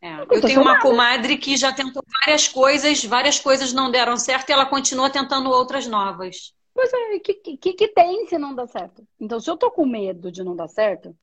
É. 0.00 0.20
Eu 0.20 0.40
tenho 0.42 0.60
uma 0.60 0.74
nada. 0.74 0.82
comadre 0.82 1.38
que 1.38 1.56
já 1.56 1.72
tentou 1.72 2.04
várias 2.20 2.46
coisas, 2.46 3.02
várias 3.04 3.40
coisas 3.40 3.72
não 3.72 3.90
deram 3.90 4.16
certo 4.16 4.50
e 4.50 4.52
ela 4.52 4.66
continua 4.66 5.10
tentando 5.10 5.50
outras 5.50 5.86
novas. 5.86 6.54
Pois 6.74 6.92
é, 6.92 7.16
o 7.16 7.20
que, 7.20 7.34
que, 7.34 7.72
que 7.72 7.88
tem 7.88 8.26
se 8.28 8.38
não 8.38 8.54
dá 8.54 8.66
certo? 8.68 9.04
Então, 9.18 9.40
se 9.40 9.50
eu 9.50 9.56
tô 9.56 9.70
com 9.70 9.84
medo 9.84 10.30
de 10.30 10.44
não 10.44 10.54
dar 10.54 10.68
certo, 10.68 11.16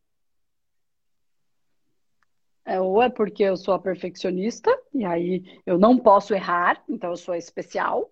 é, 2.66 2.82
ou 2.82 3.02
é 3.02 3.10
porque 3.10 3.44
eu 3.44 3.56
sou 3.56 3.74
a 3.74 3.80
perfeccionista, 3.80 4.76
e 4.94 5.06
aí 5.06 5.62
eu 5.66 5.78
não 5.78 5.98
posso 5.98 6.34
errar, 6.34 6.84
então 6.90 7.12
eu 7.12 7.16
sou 7.16 7.36
especial, 7.36 8.12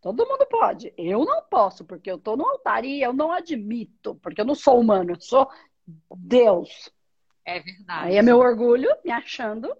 Todo 0.00 0.26
mundo 0.26 0.46
pode. 0.46 0.92
Eu 0.96 1.24
não 1.24 1.42
posso, 1.42 1.84
porque 1.84 2.10
eu 2.10 2.16
estou 2.16 2.36
no 2.36 2.46
altar 2.46 2.84
e 2.84 3.02
eu 3.02 3.12
não 3.12 3.32
admito, 3.32 4.14
porque 4.16 4.40
eu 4.40 4.44
não 4.44 4.54
sou 4.54 4.78
humano, 4.78 5.12
eu 5.12 5.20
sou 5.20 5.50
Deus. 6.16 6.90
É 7.44 7.60
verdade. 7.60 8.08
Aí 8.08 8.16
é 8.16 8.22
meu 8.22 8.38
orgulho 8.38 8.88
me 9.04 9.10
achando, 9.10 9.74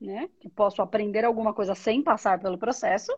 né? 0.00 0.28
Que 0.38 0.48
posso 0.48 0.82
aprender 0.82 1.24
alguma 1.24 1.52
coisa 1.52 1.74
sem 1.74 2.02
passar 2.02 2.38
pelo 2.40 2.58
processo. 2.58 3.12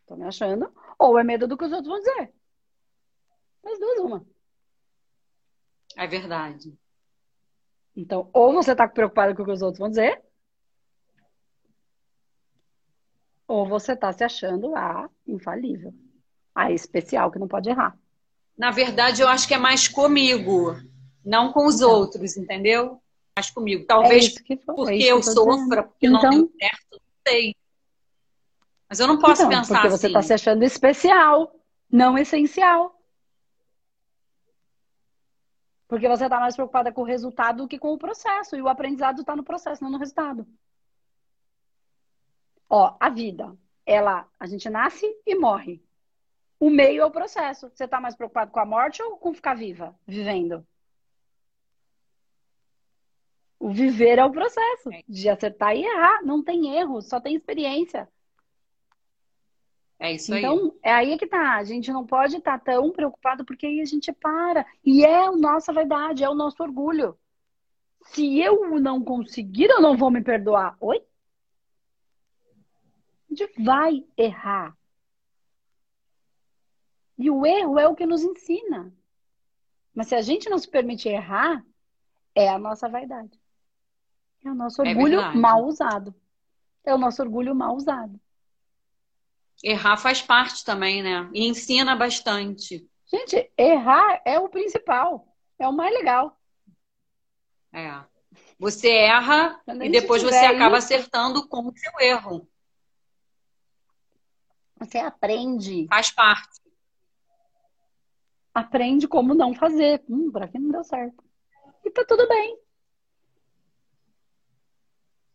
Estou 0.00 0.16
me 0.16 0.24
achando. 0.24 0.72
Ou 0.98 1.18
é 1.18 1.24
medo 1.24 1.46
do 1.46 1.56
que 1.56 1.64
os 1.64 1.72
outros 1.72 1.88
vão 1.88 1.98
dizer. 1.98 2.32
As 3.64 3.78
duas, 3.78 4.00
uma. 4.00 4.26
É 5.96 6.06
verdade. 6.06 6.76
Então, 7.96 8.28
ou 8.32 8.52
você 8.52 8.72
está 8.72 8.88
preocupado 8.88 9.34
com 9.34 9.42
o 9.42 9.44
que 9.44 9.52
os 9.52 9.62
outros 9.62 9.78
vão 9.78 9.88
dizer, 9.88 10.22
ou 13.50 13.66
você 13.66 13.94
está 13.94 14.12
se 14.12 14.22
achando 14.22 14.76
a 14.76 15.10
infalível, 15.26 15.92
a 16.54 16.70
especial 16.70 17.32
que 17.32 17.38
não 17.38 17.48
pode 17.48 17.68
errar. 17.68 17.98
Na 18.56 18.70
verdade, 18.70 19.22
eu 19.22 19.26
acho 19.26 19.48
que 19.48 19.54
é 19.54 19.58
mais 19.58 19.88
comigo, 19.88 20.76
não 21.24 21.52
com 21.52 21.66
os 21.66 21.80
então, 21.80 21.90
outros, 21.90 22.36
entendeu? 22.36 23.02
Mais 23.36 23.50
comigo. 23.50 23.84
Talvez 23.88 24.28
é 24.28 24.30
porque 24.30 24.52
é 24.52 25.02
eu 25.02 25.20
sofra, 25.20 25.82
porque 25.82 26.06
então, 26.06 26.22
não 26.22 26.30
deu 26.30 26.52
certo, 26.60 26.92
não 26.92 27.00
sei. 27.26 27.56
Mas 28.88 29.00
eu 29.00 29.08
não 29.08 29.18
posso 29.18 29.42
então, 29.42 29.48
pensar 29.48 29.80
porque 29.80 29.96
você 29.96 30.06
está 30.06 30.20
assim. 30.20 30.28
se 30.28 30.34
achando 30.34 30.62
especial, 30.62 31.52
não 31.90 32.16
essencial. 32.16 33.02
Porque 35.88 36.08
você 36.08 36.26
está 36.26 36.38
mais 36.38 36.54
preocupada 36.54 36.92
com 36.92 37.00
o 37.00 37.04
resultado 37.04 37.64
do 37.64 37.68
que 37.68 37.80
com 37.80 37.92
o 37.92 37.98
processo. 37.98 38.54
E 38.54 38.62
o 38.62 38.68
aprendizado 38.68 39.22
está 39.22 39.34
no 39.34 39.42
processo, 39.42 39.82
não 39.82 39.90
no 39.90 39.98
resultado. 39.98 40.46
Ó, 42.70 42.96
a 43.00 43.10
vida, 43.10 43.58
ela, 43.84 44.28
a 44.38 44.46
gente 44.46 44.70
nasce 44.70 45.04
e 45.26 45.34
morre. 45.34 45.82
O 46.60 46.70
meio 46.70 47.02
é 47.02 47.04
o 47.04 47.10
processo. 47.10 47.68
Você 47.68 47.84
está 47.84 48.00
mais 48.00 48.14
preocupado 48.14 48.52
com 48.52 48.60
a 48.60 48.64
morte 48.64 49.02
ou 49.02 49.16
com 49.16 49.34
ficar 49.34 49.54
viva, 49.54 49.98
vivendo? 50.06 50.64
O 53.58 53.70
viver 53.70 54.18
é 54.18 54.24
o 54.24 54.30
processo 54.30 54.92
é. 54.92 55.02
de 55.08 55.28
acertar 55.28 55.74
e 55.74 55.84
errar. 55.84 56.22
Não 56.22 56.44
tem 56.44 56.76
erro, 56.76 57.02
só 57.02 57.20
tem 57.20 57.34
experiência. 57.34 58.08
É 59.98 60.12
isso 60.12 60.34
então, 60.34 60.52
aí. 60.52 60.56
Então, 60.56 60.78
é 60.82 60.92
aí 60.92 61.18
que 61.18 61.26
tá. 61.26 61.56
A 61.56 61.64
gente 61.64 61.92
não 61.92 62.06
pode 62.06 62.36
estar 62.36 62.58
tá 62.58 62.72
tão 62.72 62.92
preocupado 62.92 63.44
porque 63.44 63.66
aí 63.66 63.80
a 63.80 63.84
gente 63.84 64.12
para. 64.12 64.64
E 64.84 65.04
é 65.04 65.26
a 65.26 65.32
nossa 65.32 65.72
vaidade, 65.72 66.22
é 66.22 66.30
o 66.30 66.34
nosso 66.34 66.62
orgulho. 66.62 67.18
Se 68.04 68.40
eu 68.40 68.78
não 68.80 69.02
conseguir, 69.02 69.68
eu 69.68 69.80
não 69.80 69.96
vou 69.96 70.10
me 70.10 70.22
perdoar. 70.22 70.76
Oi? 70.80 71.02
A 73.30 73.34
gente 73.34 73.62
vai 73.62 74.04
errar. 74.16 74.76
E 77.16 77.30
o 77.30 77.46
erro 77.46 77.78
é 77.78 77.86
o 77.86 77.94
que 77.94 78.06
nos 78.06 78.22
ensina. 78.22 78.92
Mas 79.94 80.08
se 80.08 80.14
a 80.14 80.22
gente 80.22 80.48
não 80.48 80.58
se 80.58 80.68
permite 80.68 81.08
errar, 81.08 81.64
é 82.34 82.48
a 82.48 82.58
nossa 82.58 82.88
vaidade. 82.88 83.38
É 84.44 84.50
o 84.50 84.54
nosso 84.54 84.82
é 84.82 84.88
orgulho 84.88 85.20
é 85.20 85.34
mal 85.34 85.64
usado. 85.64 86.14
É 86.84 86.94
o 86.94 86.98
nosso 86.98 87.22
orgulho 87.22 87.54
mal 87.54 87.76
usado. 87.76 88.18
Errar 89.62 89.98
faz 89.98 90.22
parte 90.22 90.64
também, 90.64 91.02
né? 91.02 91.28
E 91.34 91.46
ensina 91.46 91.94
bastante. 91.94 92.88
Gente, 93.06 93.52
errar 93.56 94.22
é 94.24 94.38
o 94.38 94.48
principal. 94.48 95.36
É 95.58 95.68
o 95.68 95.72
mais 95.72 95.92
legal. 95.92 96.40
É. 97.72 98.02
Você 98.58 98.88
erra 98.88 99.60
e 99.66 99.90
depois 99.90 100.22
você 100.22 100.36
acaba 100.36 100.78
isso, 100.78 100.86
acertando 100.86 101.46
com 101.46 101.66
o 101.66 101.76
seu 101.76 101.92
erro. 102.00 102.48
Você 104.80 104.96
aprende. 104.96 105.86
Faz 105.88 106.10
parte. 106.10 106.60
Aprende 108.54 109.06
como 109.06 109.34
não 109.34 109.54
fazer. 109.54 110.02
Hum, 110.08 110.32
por 110.32 110.42
aqui 110.42 110.58
não 110.58 110.70
deu 110.70 110.82
certo. 110.82 111.22
E 111.84 111.90
tá 111.90 112.04
tudo 112.04 112.26
bem. 112.26 112.58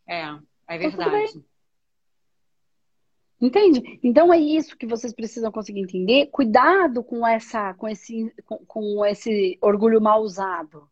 É, 0.08 0.38
é 0.66 0.78
verdade. 0.78 1.40
Tá 1.40 1.46
Entende? 3.40 4.00
Então 4.02 4.32
é 4.32 4.38
isso 4.38 4.76
que 4.76 4.86
vocês 4.86 5.12
precisam 5.12 5.52
conseguir 5.52 5.80
entender. 5.80 6.26
Cuidado 6.26 7.04
com 7.04 7.26
essa, 7.26 7.72
com 7.74 7.86
esse, 7.86 8.34
com, 8.44 8.58
com 8.66 9.04
esse 9.04 9.58
orgulho 9.60 10.00
mal 10.00 10.22
usado. 10.22 10.90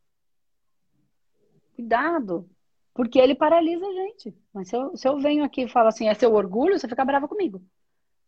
Cuidado, 1.74 2.48
porque 2.92 3.18
ele 3.18 3.34
paralisa 3.34 3.84
a 3.86 3.92
gente. 3.92 4.36
Mas 4.52 4.68
se 4.68 4.76
eu, 4.76 4.96
se 4.96 5.08
eu 5.08 5.18
venho 5.18 5.42
aqui 5.42 5.62
e 5.62 5.68
falo 5.68 5.88
assim, 5.88 6.06
é 6.06 6.14
seu 6.14 6.32
orgulho, 6.32 6.78
você 6.78 6.86
fica 6.86 7.04
brava 7.04 7.26
comigo 7.26 7.60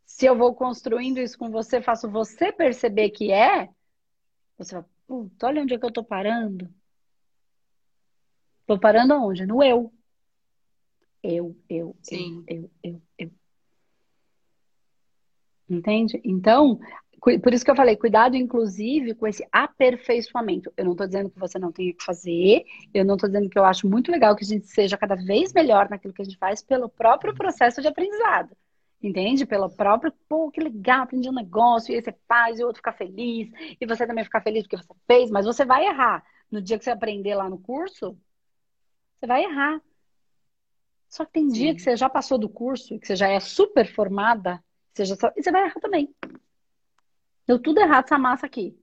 se 0.06 0.24
eu 0.24 0.36
vou 0.36 0.54
construindo 0.54 1.18
isso 1.18 1.36
com 1.36 1.50
você, 1.50 1.82
faço 1.82 2.08
você 2.08 2.52
perceber 2.52 3.10
que 3.10 3.32
é, 3.32 3.68
Você 4.56 4.70
fala, 4.70 4.88
puta, 5.06 5.46
olha 5.46 5.62
onde 5.62 5.74
é 5.74 5.78
que 5.78 5.84
eu 5.84 5.92
tô 5.92 6.02
parando. 6.02 6.72
Tô 8.66 8.78
parando 8.78 9.12
aonde? 9.12 9.44
No 9.44 9.62
eu. 9.62 9.92
Eu, 11.22 11.56
eu, 11.68 11.96
Sim. 12.02 12.44
eu, 12.46 12.70
eu, 12.82 12.92
eu, 12.94 13.02
eu. 13.18 13.30
Entende? 15.68 16.20
Então, 16.24 16.78
por 17.20 17.52
isso 17.52 17.64
que 17.64 17.70
eu 17.70 17.76
falei, 17.76 17.96
cuidado, 17.96 18.36
inclusive, 18.36 19.14
com 19.14 19.26
esse 19.26 19.44
aperfeiçoamento. 19.50 20.72
Eu 20.76 20.84
não 20.84 20.92
estou 20.92 21.06
dizendo 21.06 21.28
que 21.28 21.38
você 21.38 21.58
não 21.58 21.72
tenha 21.72 21.92
que 21.92 22.04
fazer, 22.04 22.64
eu 22.94 23.04
não 23.04 23.16
estou 23.16 23.28
dizendo 23.28 23.50
que 23.50 23.58
eu 23.58 23.64
acho 23.64 23.88
muito 23.88 24.12
legal 24.12 24.36
que 24.36 24.44
a 24.44 24.46
gente 24.46 24.68
seja 24.68 24.96
cada 24.96 25.16
vez 25.16 25.52
melhor 25.52 25.90
naquilo 25.90 26.14
que 26.14 26.22
a 26.22 26.24
gente 26.24 26.38
faz 26.38 26.62
pelo 26.62 26.88
próprio 26.88 27.34
processo 27.34 27.82
de 27.82 27.88
aprendizado. 27.88 28.56
Entende? 29.02 29.44
Pelo 29.46 29.68
próprio, 29.68 30.12
pô, 30.28 30.50
que 30.50 30.60
legal, 30.60 31.02
aprendi 31.02 31.28
um 31.28 31.34
negócio, 31.34 31.92
e 31.92 31.96
aí 31.96 32.02
você 32.02 32.14
faz, 32.26 32.58
e 32.58 32.62
o 32.62 32.66
outro 32.66 32.80
fica 32.80 32.92
feliz, 32.92 33.50
e 33.80 33.86
você 33.86 34.06
também 34.06 34.24
fica 34.24 34.40
feliz 34.40 34.62
porque 34.62 34.78
você 34.78 34.94
fez, 35.06 35.30
mas 35.30 35.44
você 35.44 35.64
vai 35.64 35.86
errar. 35.86 36.24
No 36.50 36.62
dia 36.62 36.78
que 36.78 36.84
você 36.84 36.90
aprender 36.90 37.34
lá 37.34 37.48
no 37.48 37.58
curso, 37.58 38.16
você 39.18 39.26
vai 39.26 39.44
errar. 39.44 39.80
Só 41.08 41.24
que 41.24 41.32
tem 41.32 41.48
Sim. 41.48 41.52
dia 41.52 41.74
que 41.74 41.80
você 41.80 41.96
já 41.96 42.08
passou 42.08 42.38
do 42.38 42.48
curso, 42.48 42.98
que 42.98 43.06
você 43.06 43.16
já 43.16 43.28
é 43.28 43.40
super 43.40 43.86
formada, 43.86 44.62
você 44.92 45.04
já... 45.04 45.14
e 45.36 45.42
você 45.42 45.52
vai 45.52 45.64
errar 45.64 45.80
também. 45.80 46.14
Deu 47.46 47.60
tudo 47.60 47.80
errado 47.80 48.04
essa 48.04 48.18
massa 48.18 48.46
aqui. 48.46 48.76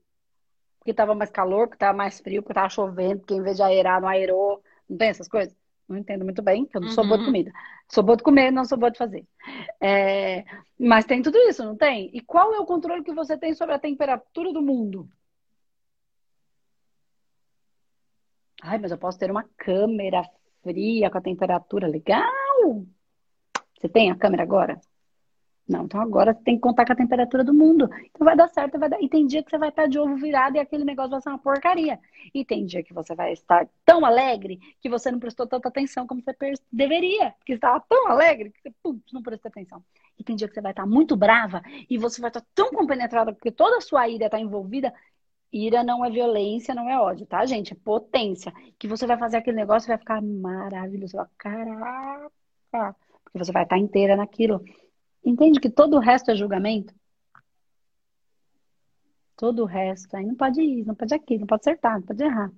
Porque 0.79 0.93
tava 0.93 1.15
mais 1.15 1.29
calor, 1.29 1.67
porque 1.67 1.79
tava 1.79 1.97
mais 1.97 2.19
frio, 2.19 2.41
porque 2.41 2.53
tava 2.53 2.69
chovendo, 2.69 3.19
porque 3.19 3.33
em 3.33 3.41
vez 3.41 3.57
de 3.57 3.63
aerar, 3.63 4.01
não 4.01 4.07
aerou. 4.07 4.61
Não 4.89 4.97
tem 4.97 5.09
essas 5.09 5.27
coisas? 5.27 5.55
Não 5.87 5.97
entendo 5.97 6.23
muito 6.23 6.41
bem, 6.41 6.63
porque 6.63 6.77
eu 6.77 6.81
não 6.81 6.87
uhum. 6.89 6.93
sou 6.93 7.05
boa 7.05 7.17
de 7.17 7.23
uhum. 7.23 7.31
comida. 7.31 7.51
Sou 7.89 8.03
boa 8.03 8.17
de 8.17 8.23
comer, 8.23 8.51
não 8.51 8.65
sou 8.65 8.77
boa 8.77 8.91
de 8.91 8.97
fazer. 8.97 9.27
É... 9.81 10.45
Mas 10.79 11.05
tem 11.05 11.21
tudo 11.21 11.37
isso, 11.39 11.63
não 11.63 11.75
tem? 11.75 12.09
E 12.13 12.21
qual 12.21 12.53
é 12.53 12.59
o 12.59 12.65
controle 12.65 13.03
que 13.03 13.13
você 13.13 13.37
tem 13.37 13.53
sobre 13.53 13.75
a 13.75 13.79
temperatura 13.79 14.53
do 14.53 14.61
mundo? 14.61 15.09
Ai, 18.61 18.79
mas 18.79 18.91
eu 18.91 18.97
posso 18.97 19.19
ter 19.19 19.29
uma 19.29 19.43
câmera 19.57 20.23
fria 20.61 21.09
com 21.09 21.17
a 21.17 21.21
temperatura 21.21 21.87
legal. 21.87 22.85
Você 23.77 23.89
tem 23.89 24.09
a 24.09 24.15
câmera 24.15 24.43
agora? 24.43 24.79
Não, 25.67 25.85
então 25.85 26.01
agora 26.01 26.33
você 26.33 26.43
tem 26.43 26.55
que 26.55 26.61
contar 26.61 26.85
com 26.85 26.91
a 26.91 26.95
temperatura 26.95 27.43
do 27.43 27.53
mundo. 27.53 27.89
Então 28.13 28.25
vai 28.25 28.35
dar 28.35 28.49
certo, 28.49 28.77
vai 28.77 28.89
dar. 28.89 29.01
E 29.01 29.07
tem 29.07 29.25
dia 29.25 29.41
que 29.41 29.49
você 29.49 29.57
vai 29.57 29.69
estar 29.69 29.87
de 29.87 29.97
ovo 29.97 30.15
virado 30.17 30.57
e 30.57 30.59
aquele 30.59 30.83
negócio 30.83 31.11
vai 31.11 31.21
ser 31.21 31.29
uma 31.29 31.39
porcaria. 31.39 31.99
E 32.33 32.43
tem 32.43 32.65
dia 32.65 32.83
que 32.83 32.93
você 32.93 33.15
vai 33.15 33.31
estar 33.31 33.67
tão 33.85 34.03
alegre 34.05 34.59
que 34.81 34.89
você 34.89 35.09
não 35.09 35.19
prestou 35.19 35.47
tanta 35.47 35.69
atenção 35.69 36.05
como 36.05 36.21
você 36.21 36.35
deveria. 36.71 37.31
Porque 37.39 37.53
estava 37.53 37.79
tão 37.87 38.09
alegre 38.09 38.51
que 38.51 38.61
você 38.61 38.75
putz, 38.83 39.13
não 39.13 39.23
prestou 39.23 39.49
atenção. 39.49 39.81
E 40.19 40.23
tem 40.23 40.35
dia 40.35 40.47
que 40.49 40.53
você 40.53 40.61
vai 40.61 40.73
estar 40.73 40.85
muito 40.85 41.15
brava 41.15 41.61
e 41.89 41.97
você 41.97 42.19
vai 42.19 42.29
estar 42.29 42.43
tão 42.53 42.69
compenetrada 42.71 43.33
porque 43.33 43.51
toda 43.51 43.77
a 43.77 43.81
sua 43.81 44.07
ira 44.09 44.25
está 44.25 44.39
envolvida. 44.39 44.93
Ira 45.51 45.83
não 45.83 46.03
é 46.03 46.09
violência, 46.09 46.75
não 46.75 46.89
é 46.89 46.99
ódio, 46.99 47.25
tá, 47.25 47.45
gente? 47.45 47.73
É 47.73 47.75
potência. 47.75 48.51
Que 48.77 48.87
você 48.87 49.05
vai 49.07 49.17
fazer 49.17 49.37
aquele 49.37 49.55
negócio 49.55 49.87
e 49.87 49.89
vai 49.89 49.97
ficar 49.97 50.21
maravilhoso. 50.21 51.17
Caraca! 51.37 52.31
Porque 53.23 53.37
você 53.37 53.51
vai 53.51 53.63
estar 53.63 53.77
inteira 53.77 54.15
naquilo. 54.15 54.61
Entende 55.23 55.59
que 55.59 55.69
todo 55.69 55.95
o 55.95 55.99
resto 55.99 56.31
é 56.31 56.35
julgamento? 56.35 56.93
Todo 59.37 59.63
o 59.63 59.65
resto. 59.65 60.15
Aí 60.15 60.25
não 60.25 60.35
pode 60.35 60.61
ir, 60.61 60.85
não 60.85 60.95
pode 60.95 61.13
aqui, 61.13 61.37
não 61.37 61.47
pode 61.47 61.61
acertar, 61.61 61.95
não 61.95 62.01
pode 62.01 62.23
errar. 62.23 62.51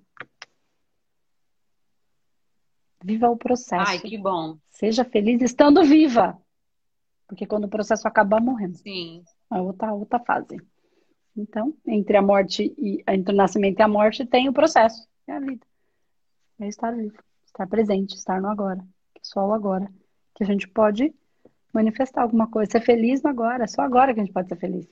Viva 3.04 3.30
o 3.30 3.38
processo. 3.38 3.91
Ai, 3.91 3.99
que 3.99 4.17
bom. 4.17 4.58
Seja 4.69 5.06
feliz 5.06 5.41
estando 5.41 5.84
viva. 5.84 6.41
Porque 7.28 7.45
quando 7.45 7.65
o 7.65 7.69
processo 7.69 8.08
acabar, 8.08 8.41
morremos. 8.41 8.80
Sim. 8.80 9.23
É 9.51 9.62
outra, 9.62 9.93
outra 9.93 10.19
fase. 10.19 10.58
Então, 11.38 11.75
entre 11.86 12.17
a 12.17 12.21
morte 12.21 12.73
e 12.78 13.04
entre 13.08 13.34
o 13.34 13.38
nascimento 13.38 13.80
e 13.80 13.84
a 13.84 13.88
morte 13.88 14.25
tem 14.25 14.49
o 14.49 14.54
processo. 14.54 15.08
É 15.28 15.34
a 15.34 15.39
vida. 15.39 15.65
É 16.60 16.67
estar 16.67 16.91
vivo, 16.91 17.17
estar 17.45 17.67
presente, 17.67 18.15
estar 18.15 18.41
no 18.41 18.49
agora. 18.49 18.84
Só 19.21 19.45
o 19.45 19.54
agora. 19.54 19.91
Que 20.34 20.43
a 20.43 20.47
gente 20.47 20.67
pode 20.67 21.13
manifestar 21.75 22.21
alguma 22.21 22.47
coisa, 22.47 22.71
ser 22.71 22.81
feliz 22.81 23.21
no 23.21 23.29
agora, 23.29 23.67
só 23.67 23.81
agora 23.81 24.13
que 24.13 24.19
a 24.19 24.23
gente 24.23 24.33
pode 24.33 24.47
ser 24.47 24.55
feliz. 24.55 24.88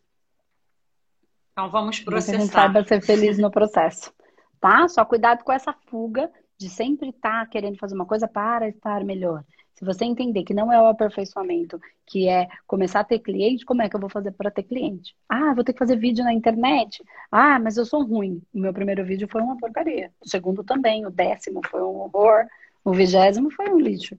Então 1.51 1.69
vamos 1.69 1.99
processar. 1.99 2.31
Que 2.31 2.37
a 2.37 2.41
gente 2.41 2.51
saiba 2.51 2.83
ser 2.83 3.01
feliz 3.01 3.37
no 3.37 3.49
processo, 3.49 4.13
tá? 4.59 4.87
Só 4.87 5.05
cuidado 5.05 5.43
com 5.43 5.51
essa 5.51 5.73
fuga 5.87 6.29
de 6.57 6.69
sempre 6.69 7.09
estar 7.09 7.45
tá 7.45 7.45
querendo 7.45 7.77
fazer 7.77 7.95
uma 7.95 8.05
coisa 8.05 8.27
para 8.27 8.67
estar 8.67 9.03
melhor. 9.03 9.43
Se 9.75 9.83
você 9.83 10.05
entender 10.05 10.43
que 10.43 10.53
não 10.53 10.71
é 10.71 10.79
o 10.79 10.85
aperfeiçoamento, 10.85 11.79
que 12.05 12.27
é 12.29 12.47
começar 12.67 12.99
a 12.99 13.03
ter 13.03 13.19
cliente, 13.19 13.65
como 13.65 13.81
é 13.81 13.89
que 13.89 13.95
eu 13.95 13.99
vou 13.99 14.09
fazer 14.09 14.31
para 14.31 14.51
ter 14.51 14.63
cliente? 14.63 15.15
Ah, 15.27 15.53
vou 15.53 15.63
ter 15.63 15.73
que 15.73 15.79
fazer 15.79 15.97
vídeo 15.97 16.23
na 16.23 16.33
internet. 16.33 17.03
Ah, 17.31 17.59
mas 17.59 17.75
eu 17.75 17.85
sou 17.85 18.03
ruim. 18.03 18.41
O 18.53 18.59
meu 18.59 18.71
primeiro 18.71 19.03
vídeo 19.03 19.27
foi 19.27 19.41
uma 19.41 19.57
porcaria. 19.57 20.11
O 20.21 20.29
segundo 20.29 20.63
também. 20.63 21.05
O 21.05 21.11
décimo 21.11 21.59
foi 21.67 21.81
um 21.81 22.01
horror. 22.01 22.45
O 22.85 22.93
vigésimo 22.93 23.49
foi 23.49 23.69
um 23.69 23.79
lixo. 23.79 24.17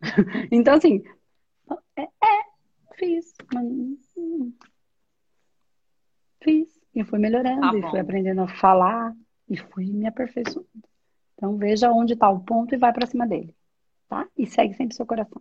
então, 0.52 0.74
assim, 0.74 1.02
é, 1.96 2.02
é 2.02 2.42
fiz. 2.96 3.34
Fiz. 6.42 6.80
E 6.94 7.04
fui 7.04 7.18
melhorando, 7.18 7.60
tá 7.60 7.76
e 7.76 7.90
fui 7.90 8.00
aprendendo 8.00 8.42
a 8.42 8.48
falar, 8.48 9.14
e 9.48 9.56
fui 9.56 9.86
me 9.86 10.06
aperfeiçoando. 10.06 10.68
Então 11.34 11.56
veja 11.56 11.90
onde 11.90 12.12
está 12.12 12.28
o 12.28 12.40
ponto 12.40 12.74
e 12.74 12.78
vai 12.78 12.92
para 12.92 13.06
cima 13.06 13.26
dele. 13.26 13.54
Tá? 14.08 14.28
E 14.36 14.46
segue 14.46 14.74
sempre 14.74 14.94
seu 14.94 15.06
coração. 15.06 15.40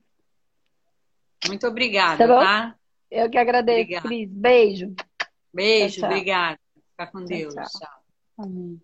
Muito 1.47 1.67
obrigada, 1.67 2.25
tá? 2.27 2.39
tá? 2.39 2.75
Eu 3.09 3.29
que 3.29 3.37
agradeço, 3.37 3.81
obrigada. 3.81 4.07
Cris. 4.07 4.31
Beijo. 4.31 4.95
Beijo, 5.53 6.05
obrigada. 6.05 6.59
Fica 6.91 7.07
com 7.07 7.19
tchau, 7.19 7.27
Deus. 7.27 7.53
tchau. 7.53 7.65
tchau. 7.65 8.03
Amém. 8.37 8.81